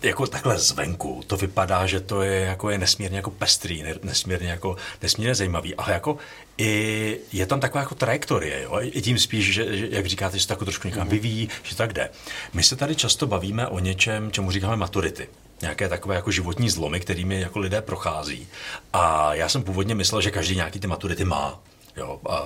[0.02, 4.76] Jako takhle zvenku to vypadá, že to je, jako je nesmírně jako pestrý, nesmírně jako
[5.02, 6.18] nesmírně zajímavý, ale jako
[6.58, 8.78] i je tam taková jako trajektorie, jo?
[8.80, 11.10] i tím spíš, že, že jak říkáte, že se to jako trošku někam mhm.
[11.10, 12.10] vyvíjí, že tak jde.
[12.52, 15.28] My se tady často bavíme o něčem, čemu říkáme maturity
[15.62, 18.46] nějaké takové jako životní zlomy, kterými jako lidé prochází.
[18.92, 21.60] A já jsem původně myslel, že každý nějaký ty maturity má.
[21.98, 22.42] Jo, a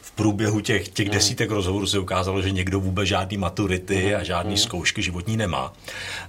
[0.00, 4.58] v průběhu těch, těch desítek rozhovorů se ukázalo, že někdo vůbec žádný maturity a žádný
[4.58, 5.72] zkoušky životní nemá.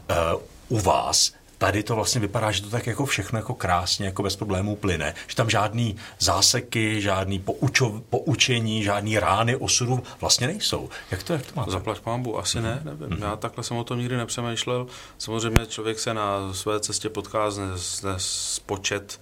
[0.09, 4.23] Uh, u vás tady to vlastně vypadá, že to tak jako všechno jako krásně, jako
[4.23, 10.89] bez problémů plyne, že tam žádný záseky, žádný poučo, poučení, žádný rány osudu vlastně nejsou.
[11.11, 11.71] Jak to, jak to máte?
[11.71, 13.07] Zaplať pámbu, asi ne, nevím.
[13.07, 13.23] Mm-hmm.
[13.23, 14.87] Já takhle jsem o tom nikdy nepřemýšlel.
[15.17, 19.19] Samozřejmě člověk se na své cestě potká z, z, z počet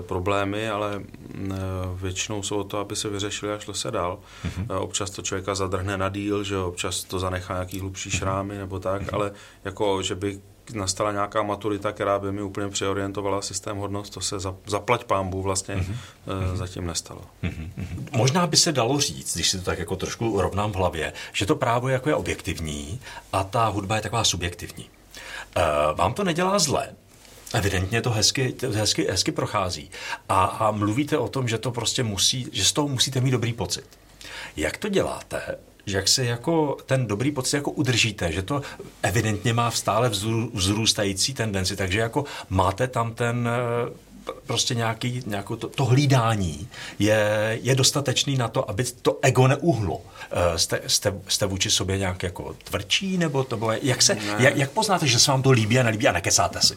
[0.00, 1.54] problémy, ale eh,
[1.94, 4.18] většinou jsou o to, aby se vyřešili a šlo se dál.
[4.44, 4.80] Mm-hmm.
[4.80, 8.18] Občas to člověka zadrhne na díl, že občas to zanechá nějaký hlubší mhm.
[8.18, 9.14] šrámy nebo tak, mm-hmm.
[9.14, 9.32] ale
[9.64, 10.40] jako, že by
[10.74, 15.76] nastala nějaká maturita, která by mi úplně přeorientovala systém hodnost, to se zaplať pámbu vlastně
[15.76, 16.54] mm-hmm.
[16.54, 17.20] zatím nestalo.
[17.42, 17.70] Mm-hmm.
[18.12, 21.46] Možná by se dalo říct, když si to tak jako trošku rovnám v hlavě, že
[21.46, 23.00] to právo jako je objektivní
[23.32, 24.90] a ta hudba je taková subjektivní.
[25.94, 26.88] Vám to nedělá zle,
[27.54, 29.90] Evidentně to hezky, hezky, hezky prochází.
[30.28, 33.52] A, a mluvíte o tom, že to prostě musí, že z toho musíte mít dobrý
[33.52, 33.86] pocit.
[34.56, 38.62] Jak to děláte, že jak se jako ten dobrý pocit jako udržíte, že to
[39.02, 40.10] evidentně má stále
[40.54, 47.58] vzrůstající tendenci, takže jako máte tam ten eh, prostě nějaký, nějakou to, to hlídání je,
[47.62, 50.02] je dostatečný na to, aby to ego neuhlo.
[50.30, 54.56] Eh, jste, jste, jste vůči sobě nějak jako tvrdší, nebo to bylo, jak, se, jak,
[54.56, 56.74] jak poznáte, že se vám to líbí a nelíbí a nekecáte si?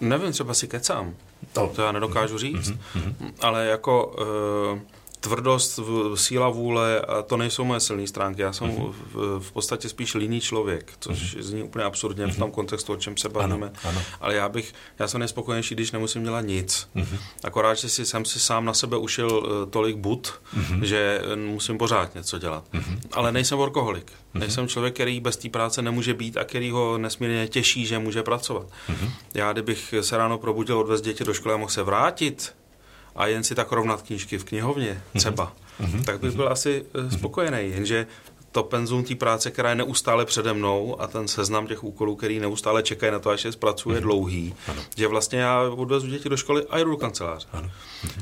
[0.00, 1.14] Nevím, třeba si kecám.
[1.52, 2.70] To, to já nedokážu říct.
[2.70, 3.32] Mm-hmm.
[3.40, 4.16] Ale jako...
[4.72, 4.78] Uh,
[5.20, 5.80] tvrdost,
[6.14, 8.42] síla vůle, a to nejsou moje silné stránky.
[8.42, 8.94] Já jsem uh-huh.
[9.12, 11.42] v, v podstatě spíš líný člověk, což uh-huh.
[11.42, 12.32] zní úplně absurdně uh-huh.
[12.32, 12.54] v tom mhm.
[12.54, 13.54] kontextu, o čem se bavíme.
[13.54, 14.02] Ano, ano.
[14.20, 16.88] Ale já bych, já jsem nejspokojenější, když nemusím dělat nic.
[16.96, 17.18] Uh-huh.
[17.44, 20.82] Akorát, že si, jsem si sám na sebe ušil uh, tolik bud, uh-huh.
[20.82, 22.64] že musím pořád něco dělat.
[22.74, 22.98] Uh-huh.
[23.12, 24.06] Ale nejsem workoholik.
[24.06, 24.40] Uh-huh.
[24.40, 28.22] Nejsem člověk, který bez té práce nemůže být a který ho nesmírně těší, že může
[28.22, 28.66] pracovat.
[28.66, 29.10] Uh-huh.
[29.34, 32.54] Já, kdybych se ráno probudil, odvez děti do školy a mohl se vrátit,
[33.16, 35.18] a jen si tak rovnat knížky v knihovně mhm.
[35.18, 36.04] třeba, mm-hmm.
[36.04, 37.70] tak bych byl asi eh, spokojený.
[37.70, 38.06] Jenže
[38.52, 42.40] to penzum té práce, která je neustále přede mnou a ten seznam těch úkolů, který
[42.40, 44.08] neustále čekají na to, až je zpracuje, je mhm.
[44.08, 44.82] dlouhý, ano.
[44.96, 47.46] že vlastně já odvezu děti do školy a jdu do kanceláře.
[47.52, 47.70] Ano.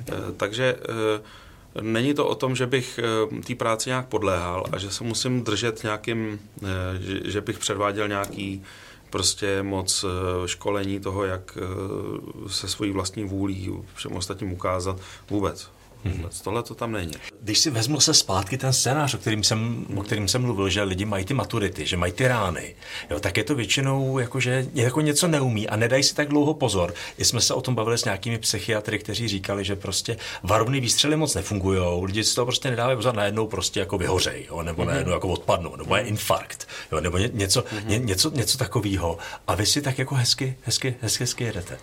[0.09, 4.79] E, takže e, není to o tom, že bych e, té práci nějak podléhal a
[4.79, 8.63] že se musím držet nějakým, e, že, že bych předváděl nějaký
[9.11, 15.71] prostě moc eh, školení toho, jak eh, se svojí vlastní vůlí všem ostatním ukázat vůbec.
[16.05, 16.41] Vůbec.
[16.41, 17.13] Tohle to tam není.
[17.41, 20.83] Když si vezmu se zpátky ten scénář, o kterým jsem, o kterým jsem mluvil, že
[20.83, 22.75] lidi mají ty maturity, že mají ty rány,
[23.11, 26.55] jo, tak je to většinou jako, že jako něco neumí a nedají si tak dlouho
[26.55, 26.95] pozor.
[27.19, 31.17] I jsme se o tom bavili s nějakými psychiatry, kteří říkali, že prostě varovný výstřely
[31.17, 34.87] moc nefungují, lidi si to prostě nedávají pozor, najednou prostě jako vyhořej, jo, nebo mm-hmm.
[34.87, 37.87] najednou jako odpadnou, nebo je infarkt, jo, nebo ně, něco, mm-hmm.
[37.87, 39.19] ně, něco, něco takového.
[39.47, 41.79] A vy si tak jako hezky, hezky, hezky, hezky jedete.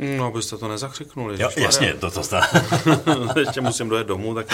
[0.00, 1.42] No, abyste to nezakřiknuli.
[1.42, 2.40] Jo, jasně, to to zná.
[3.38, 4.46] Ještě musím dojet domů, tak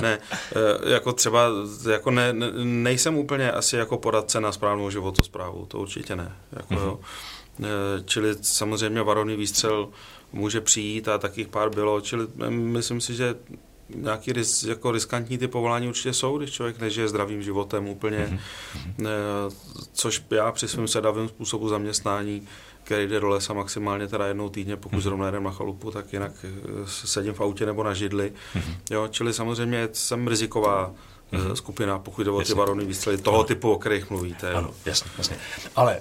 [0.00, 0.18] ne.
[0.86, 1.48] E, jako třeba,
[1.90, 2.32] jako ne,
[2.64, 6.32] nejsem úplně asi jako poradce na správnou životosprávu, to určitě ne.
[6.52, 6.84] Jako, mm-hmm.
[6.84, 7.00] jo.
[7.62, 9.88] E, čili samozřejmě varovný výstřel
[10.32, 13.34] může přijít a takých pár bylo, čili myslím si, že
[13.88, 18.38] nějaký ris, jako riskantní ty povolání určitě jsou, když člověk nežije zdravým životem úplně,
[18.98, 19.50] mm-hmm.
[19.92, 22.48] což já při svém sedavém způsobu zaměstnání
[22.84, 25.02] který jde do lesa maximálně teda jednou týdně, pokud mhm.
[25.02, 26.48] zrovna jedem na chalupu, tak jinak eh,
[26.86, 28.32] sedím v autě nebo na židli.
[28.54, 28.74] Mm-hmm.
[28.90, 30.92] Jo, čili samozřejmě jsem riziková
[31.32, 31.52] mm-hmm.
[31.52, 33.44] skupina, pokud jde o ty varovné výstřely toho ano.
[33.44, 34.52] typu, o kterých mluvíte.
[34.52, 35.36] Ano, jasně, jasně.
[35.76, 36.00] Ale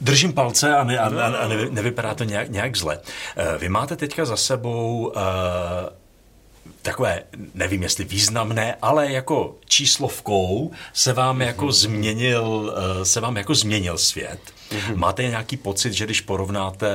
[0.00, 2.98] Držím palce a, ne, a, a, a nevy, nevypadá to nějak, nějak zle.
[3.36, 5.22] Eh, vy máte teďka za sebou uh,
[6.82, 7.22] takové,
[7.54, 13.98] nevím jestli významné, ale jako číslovkou se vám jako změnil, eh, se vám jako změnil
[13.98, 14.40] svět.
[14.72, 14.96] Mm-hmm.
[14.96, 16.88] Máte nějaký pocit, že když porovnáte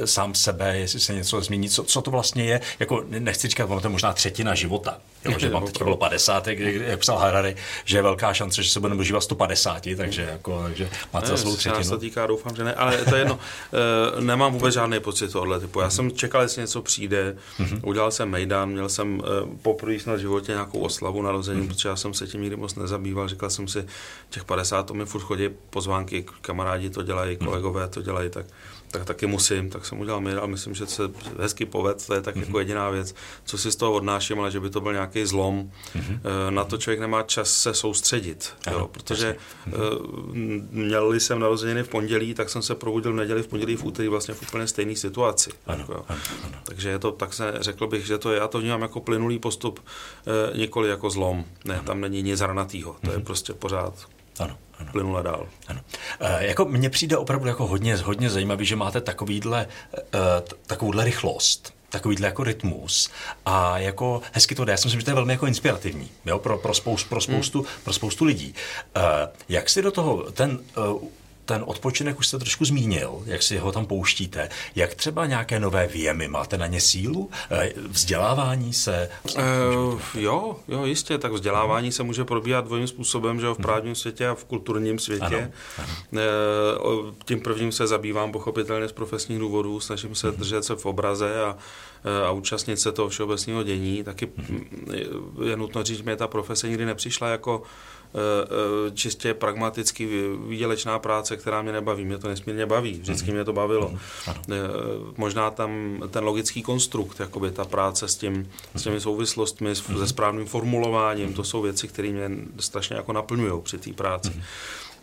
[0.00, 2.60] eh, sám sebe, jestli se něco změní, co, co to vlastně je?
[2.78, 4.98] Jako, nechci říkat, ono to je možná třetina života.
[5.24, 8.70] Jo, že vám teď bylo 50, kdy, jak psal Harari, že je velká šance, že
[8.70, 11.84] se budeme dožívat 150, takže, jako, takže máte za svou třetinu.
[11.84, 13.38] se týká, doufám, že ne, ale to je jedno.
[13.72, 15.80] E, nemám vůbec žádný pocit tohle typu.
[15.80, 17.80] Já jsem čekal, jestli něco přijde, mm-hmm.
[17.82, 21.68] udělal jsem Mejdan, měl jsem e, poprvé na životě nějakou oslavu narození, mm-hmm.
[21.68, 23.28] protože já jsem se tím nikdy moc nezabýval.
[23.28, 23.84] Říkal jsem si,
[24.30, 28.46] těch 50 to mi furt chodí pozvánky, kamarádi to dělají, kolegové to dělají, tak
[28.92, 31.02] tak taky musím, tak jsem udělal mail a myslím, že se
[31.38, 32.46] hezky poved, to je tak mm-hmm.
[32.46, 35.70] jako jediná věc, co si z toho odnáším, ale že by to byl nějaký zlom.
[35.96, 36.20] Mm-hmm.
[36.50, 39.36] Na to člověk nemá čas se soustředit, ano, jo, protože
[39.70, 40.66] mm-hmm.
[40.70, 44.08] měl jsem narozeniny v pondělí, tak jsem se probudil v neděli, v pondělí, v úterý
[44.08, 45.50] vlastně v úplně stejné situaci.
[45.66, 46.58] Ano, jako, ano, ano.
[46.64, 49.38] Takže je to, tak se řekl bych, že to je, já to vnímám jako plynulý
[49.38, 51.44] postup, e, nikoli jako zlom.
[51.64, 51.84] Ne, ano.
[51.84, 53.10] tam není nic hranatýho, to mm-hmm.
[53.10, 53.26] je mhm.
[53.26, 53.94] prostě pořád.
[54.38, 54.92] Ano ano.
[54.92, 55.46] plynula dál.
[55.68, 55.80] Ano.
[56.20, 59.66] E, jako mně přijde opravdu jako hodně, hodně zajímavý, že máte takovýhle,
[59.96, 59.98] e,
[60.66, 63.10] takovouhle rychlost takovýhle jako rytmus
[63.46, 64.72] a jako hezky to jde.
[64.72, 67.58] Já si myslím, že to je velmi jako inspirativní jo, pro, pro, spoustu, pro, spoustu,
[67.58, 67.68] hmm.
[67.84, 68.54] pro spoustu lidí.
[68.96, 69.02] Uh,
[69.48, 70.58] jak si do toho ten
[70.92, 71.08] uh,
[71.44, 74.48] ten odpočinek už jste trošku zmínil, jak si ho tam pouštíte.
[74.76, 76.28] Jak třeba nějaké nové výjemy?
[76.28, 77.30] Máte na ně sílu?
[77.50, 79.08] Eh, vzdělávání se?
[79.24, 81.18] Uh, jo, jo, jistě.
[81.18, 83.62] Tak vzdělávání se může probíhat dvojím způsobem, že v mhm.
[83.62, 85.52] právním světě a v kulturním světě.
[85.78, 86.20] Ano, ano.
[86.92, 90.36] Uh, tím prvním se zabývám pochopitelně z profesních důvodů, snažím se uh-huh.
[90.36, 91.56] držet se v obraze a
[92.26, 94.04] a účastnit se toho všeobecného dění.
[94.04, 95.44] Taky uh-huh.
[95.44, 97.62] je nutno říct, že mě ta profese nikdy nepřišla jako
[98.94, 100.08] čistě pragmaticky
[100.48, 102.04] výdělečná práce, která mě nebaví.
[102.04, 103.34] Mě to nesmírně baví, vždycky mhm.
[103.34, 103.88] mě to bavilo.
[103.88, 104.00] Mhm.
[104.50, 104.56] Eh,
[105.16, 110.06] možná tam ten logický konstrukt, jakoby ta práce s, tím, s těmi souvislostmi, se mhm.
[110.06, 114.42] správným formulováním, to jsou věci, které mě strašně jako naplňují při té práci.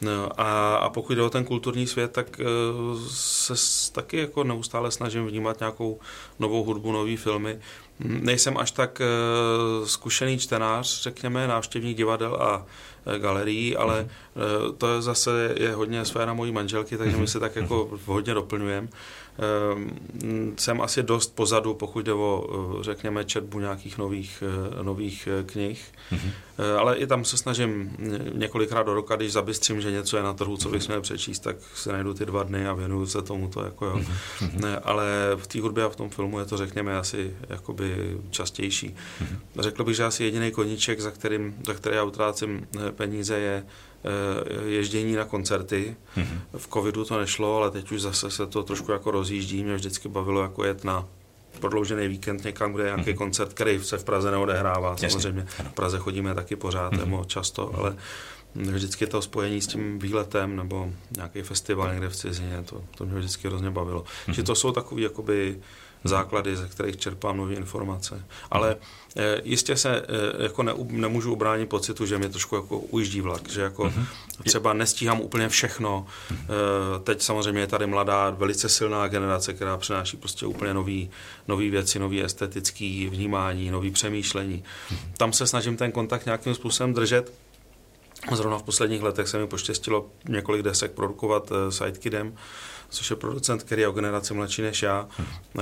[0.02, 2.42] No, a, a pokud jde o ten kulturní svět, tak
[3.14, 3.54] se
[3.92, 6.00] taky jako neustále snažím vnímat nějakou
[6.40, 7.60] novou hudbu, nové filmy.
[8.00, 9.02] Nejsem až tak
[9.86, 12.66] zkušený čtenář, řekněme, návštěvník divadel a
[13.06, 14.10] Eh, galerií, ale mm.
[14.78, 18.00] to je zase je hodně sféra mojí manželky, takže my se tak jako mhm.
[18.06, 18.88] hodně doplňujeme.
[19.40, 22.48] Ehm, jsem asi dost pozadu, pokud jde o,
[22.80, 24.44] eh, řekněme, četbu nějakých nových,
[24.80, 26.32] eh, nových eh, knih, mm-hmm.
[26.80, 27.96] ale i tam se snažím
[28.34, 31.56] několikrát do roka, když zabystřím, že něco je na trhu, co bych měl přečíst, tak
[31.76, 33.96] si najdu ty dva dny a věnuju se tomu to jako jo.
[34.40, 34.80] Mm-hmm.
[34.84, 37.89] Ale v té hudbě a v tom filmu je to, řekněme, asi jakoby
[38.30, 38.88] častější.
[38.90, 39.62] Mm-hmm.
[39.62, 43.64] Řekl bych, že asi jediný koníček, za, kterým, za který já utrácím peníze, je
[44.04, 45.96] Eh, ježdění na koncerty.
[46.18, 46.58] Mm-hmm.
[46.58, 49.64] V covidu to nešlo, ale teď už zase se to trošku jako rozjíždí.
[49.64, 51.08] Mě vždycky bavilo jako jet na
[51.60, 53.18] prodloužený víkend někam, kde je nějaký mm-hmm.
[53.18, 54.90] koncert, který se v Praze neodehrává.
[54.90, 55.10] Jasně.
[55.10, 57.00] Samozřejmě v Praze chodíme taky pořád, mm-hmm.
[57.00, 57.80] nebo často, mm-hmm.
[57.80, 57.96] ale
[58.56, 63.20] vždycky to spojení s tím výletem nebo nějaký festival někde v cizině, to, to mě
[63.20, 64.02] vždycky hrozně bavilo.
[64.04, 64.34] Mm-hmm.
[64.34, 65.60] Že to jsou takové jakoby
[66.04, 68.26] základy, ze kterých čerpám nové informace.
[68.52, 68.76] Ale
[69.16, 73.50] eh, jistě se eh, jako ne, nemůžu ubránit pocitu, že mě trošku jako ujíždí vlak,
[73.50, 74.06] že jako mm-hmm.
[74.44, 76.06] třeba nestíhám úplně všechno.
[76.32, 76.46] Mm-hmm.
[77.04, 81.10] Teď samozřejmě je tady mladá, velice silná generace, která přináší prostě úplně nový,
[81.48, 84.64] nový věci, nový estetický vnímání, nový přemýšlení.
[84.64, 84.98] Mm-hmm.
[85.18, 87.34] Tam se snažím ten kontakt nějakým způsobem držet.
[88.32, 92.36] Zrovna v posledních letech se mi poštěstilo několik desek produkovat Sidekidem,
[92.90, 95.08] což je producent, který je o generaci mladší než já.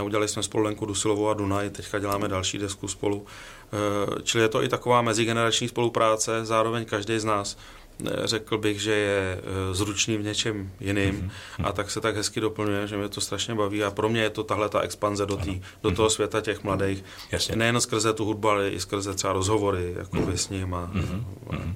[0.03, 3.25] Udělali jsme spolu Lenku Dusilovou a Dunaj, teďka děláme další desku spolu.
[3.73, 7.76] Eh, čili je to i taková mezigenerační spolupráce, zároveň každý z nás eh,
[8.23, 11.67] řekl bych, že je eh, zručný v něčem jiným mm-hmm.
[11.67, 14.29] a tak se tak hezky doplňuje, že mě to strašně baví a pro mě je
[14.29, 16.13] to tahle ta expanze do, tý, do toho mhm.
[16.13, 17.03] světa těch mladých.
[17.31, 17.55] Jasně.
[17.55, 20.33] Nejen skrze tu hudbu, ale i skrze třeba rozhovory jako mm-hmm.
[20.33, 21.23] s ním a, mm-hmm.
[21.49, 21.75] a,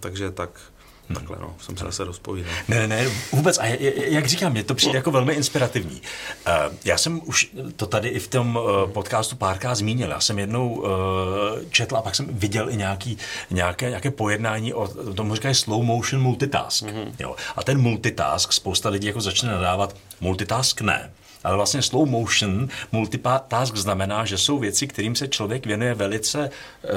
[0.00, 0.50] takže tak.
[1.14, 2.52] Takhle, no, jsem se zase rozpovídal.
[2.68, 3.58] Ne, ne, vůbec.
[3.58, 3.64] A
[3.96, 6.02] jak říkám, mě to přijde jako velmi inspirativní.
[6.46, 6.52] Eh,
[6.84, 10.10] já jsem už to tady i v tom eh, podcastu párkrát zmínil.
[10.10, 13.18] Já jsem jednou eh, četl a pak jsem viděl i nějaký,
[13.50, 16.84] nějaké, nějaké pojednání o tomu říkají slow motion multitask.
[16.84, 17.12] Mm-hmm.
[17.18, 17.36] Jo.
[17.56, 21.10] A ten multitask, spousta lidí jako začne nadávat, multitask ne.
[21.44, 26.50] Ale vlastně slow motion multitask znamená, že jsou věci, kterým se člověk věnuje velice
[26.82, 26.90] uh,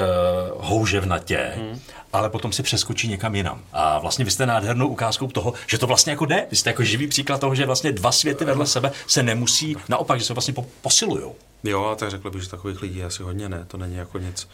[0.58, 1.80] houževnatě, hmm.
[2.14, 3.62] ale potom si přeskočí někam jinam.
[3.74, 6.48] A vlastně vy jste nádhernou ukázkou toho, že to vlastně jako jde.
[6.52, 10.20] Vy jste jako živý příklad toho, že vlastně dva světy vedle sebe se nemusí, naopak,
[10.20, 11.32] že se vlastně po, posilují.
[11.64, 13.66] Jo, a tak řekl bych, že takových lidí asi hodně ne.
[13.68, 14.48] To není jako nic,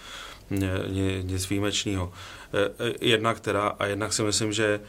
[1.21, 2.11] nic výjimečného.
[2.53, 4.79] E, e, jednak teda, a jednak si myslím, že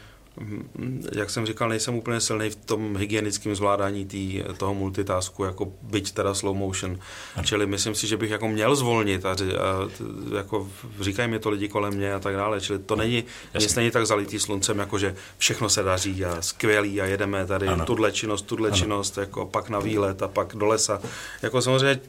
[1.15, 6.11] jak jsem říkal, nejsem úplně silný v tom hygienickém zvládání tý, toho multitasku, jako byť
[6.11, 6.99] teda slow motion.
[7.35, 7.45] Ano.
[7.45, 9.35] Čili myslím si, že bych jako měl zvolnit a, a
[10.35, 10.69] jako
[10.99, 12.61] říkají mi to lidi kolem mě a tak dále.
[12.61, 13.23] Čili to není,
[13.59, 17.67] nic není tak zalitý sluncem, jako že všechno se daří a skvělý a jedeme tady
[17.67, 17.85] ano.
[17.85, 18.77] tuhle činnost, tuhle ano.
[18.77, 21.01] činnost, jako pak na výlet a pak do lesa.
[21.41, 22.01] Jako samozřejmě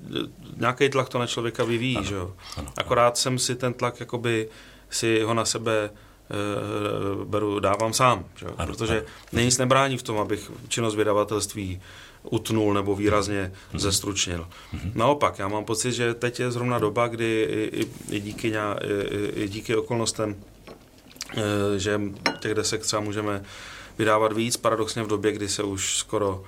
[0.57, 2.07] nějaký tlak to na člověka vyvíjí, ano.
[2.07, 2.33] že jo.
[2.77, 4.49] Akorát jsem si ten tlak jakoby
[4.91, 5.91] si ho na sebe
[7.25, 8.47] beru, dávám sám, že?
[8.47, 9.07] Ano, protože ano.
[9.33, 11.81] není nic nebrání v tom, abych činnost vydavatelství
[12.31, 13.79] utnul nebo výrazně mm-hmm.
[13.79, 14.49] zestručnil.
[14.75, 14.93] Mm-hmm.
[14.95, 19.27] Naopak, já mám pocit, že teď je zrovna doba, kdy i, i, i, díky, i,
[19.35, 20.37] i díky okolnostem,
[21.37, 22.01] eh, že
[22.39, 23.43] těch desek třeba můžeme
[23.99, 26.45] vydávat víc, paradoxně v době, kdy se už skoro.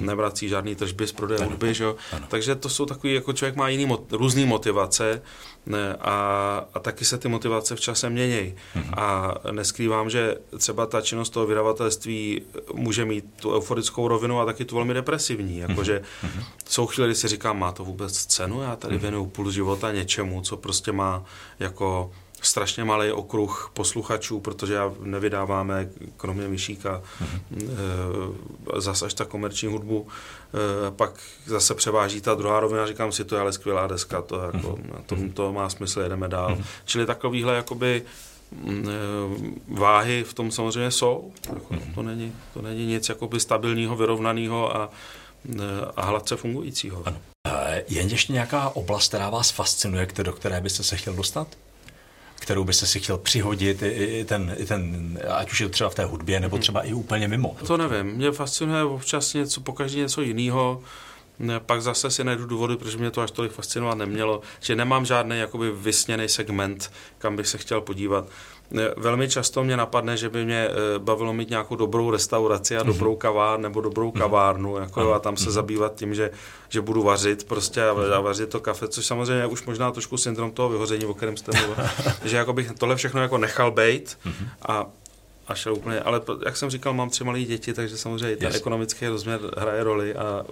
[0.00, 1.96] Nevrací žádný tržby z prodeje hudby, že jo?
[2.28, 5.22] Takže to jsou takový, jako člověk má jiný, různý motivace
[5.66, 6.14] ne, a,
[6.74, 8.54] a taky se ty motivace v čase mění.
[8.76, 8.94] Mm-hmm.
[8.96, 12.42] A neskrývám, že třeba ta činnost toho vydavatelství
[12.74, 15.58] může mít tu euforickou rovinu a taky tu velmi depresivní.
[15.58, 16.44] Jakože mm-hmm.
[16.68, 19.00] jsou chvíle, kdy si říkám, má to vůbec cenu, já tady mm-hmm.
[19.00, 21.24] věnuju půl života něčemu, co prostě má
[21.58, 22.10] jako
[22.42, 28.34] strašně malý okruh posluchačů, protože já nevydáváme, kromě Myšíka, mm-hmm.
[28.76, 30.08] zase až ta komerční hudbu.
[30.88, 31.10] E, pak
[31.46, 35.02] zase převáží ta druhá rovina, říkám si, to je ale skvělá deska, to, jako, mm-hmm.
[35.06, 36.54] to, to má smysl, jedeme dál.
[36.54, 36.64] Mm-hmm.
[36.84, 38.02] Čili takovýhle jakoby
[38.52, 41.32] mm, e, váhy v tom samozřejmě jsou.
[41.48, 41.94] Jako, mm-hmm.
[41.94, 44.90] to, není, to není nic jakoby stabilního, vyrovnaného a,
[45.96, 47.02] a hladce fungujícího.
[47.06, 47.20] Ano.
[47.88, 51.48] Je ještě nějaká oblast, která vás fascinuje, do které byste se chtěl dostat?
[52.40, 55.94] Kterou byste si chtěl přihodit, i ten, i ten, ať už je to třeba v
[55.94, 56.62] té hudbě, nebo mhm.
[56.62, 57.56] třeba i úplně mimo?
[57.66, 58.06] To nevím.
[58.06, 60.82] Mě fascinuje občas něco, pokaždé něco jiného.
[61.66, 65.38] Pak zase si najdu důvody, protože mě to až tolik fascinovat nemělo, že nemám žádný
[65.38, 68.26] jakoby vysněný segment, kam bych se chtěl podívat.
[68.96, 73.10] Velmi často mě napadne, že by mě eh, bavilo mít nějakou dobrou restauraci a dobrou
[73.10, 73.18] mhm.
[73.18, 74.20] kavár nebo dobrou mhm.
[74.20, 76.30] kavárnu jako, a tam se zabývat tím, že,
[76.68, 80.50] že budu vařit prostě a vařit to kafe, což samozřejmě je už možná trošku syndrom
[80.50, 81.84] toho vyhoření, o kterém jste mluvil,
[82.24, 84.18] že jako bych tohle všechno jako nechal bejt
[84.68, 84.86] a
[85.50, 89.06] a šel úplně, ale jak jsem říkal, mám tři malé děti, takže samozřejmě ten ekonomický
[89.06, 90.44] rozměr hraje roli a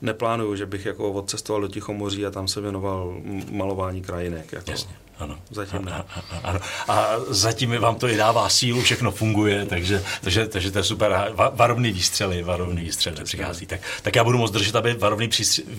[0.00, 3.14] neplánuju, že bych jako odcestoval do Tichomoří a tam se věnoval
[3.50, 4.52] malování krajinek.
[4.52, 4.70] Jako.
[4.70, 4.94] Jasně.
[5.18, 5.38] Ano.
[5.50, 6.04] Zatím ne.
[6.42, 6.60] Ano.
[6.88, 11.32] A zatím vám to i dává sílu, všechno funguje, takže, takže, takže to je super.
[11.54, 13.66] Varovný výstřely, varovný výstřely nepřichází.
[13.66, 15.30] Tak, tak já budu moc držet, aby varovný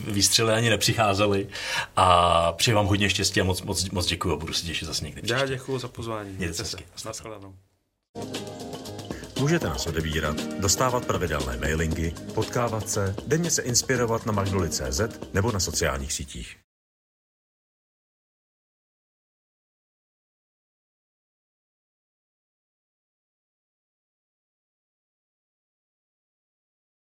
[0.08, 1.48] výstřely ani nepřicházely.
[1.96, 5.06] A přeji vám hodně štěstí a moc, moc, moc děkuji a budu se těšit zase
[5.06, 5.22] někdy.
[5.26, 6.30] Já děkuji za pozvání.
[6.38, 6.78] Mějte se.
[9.39, 15.01] Můžete nás odebírat, dostávat pravidelné mailingy, potkávat se, denně se inspirovat na magnoli.cz
[15.34, 16.62] nebo na sociálních sítích.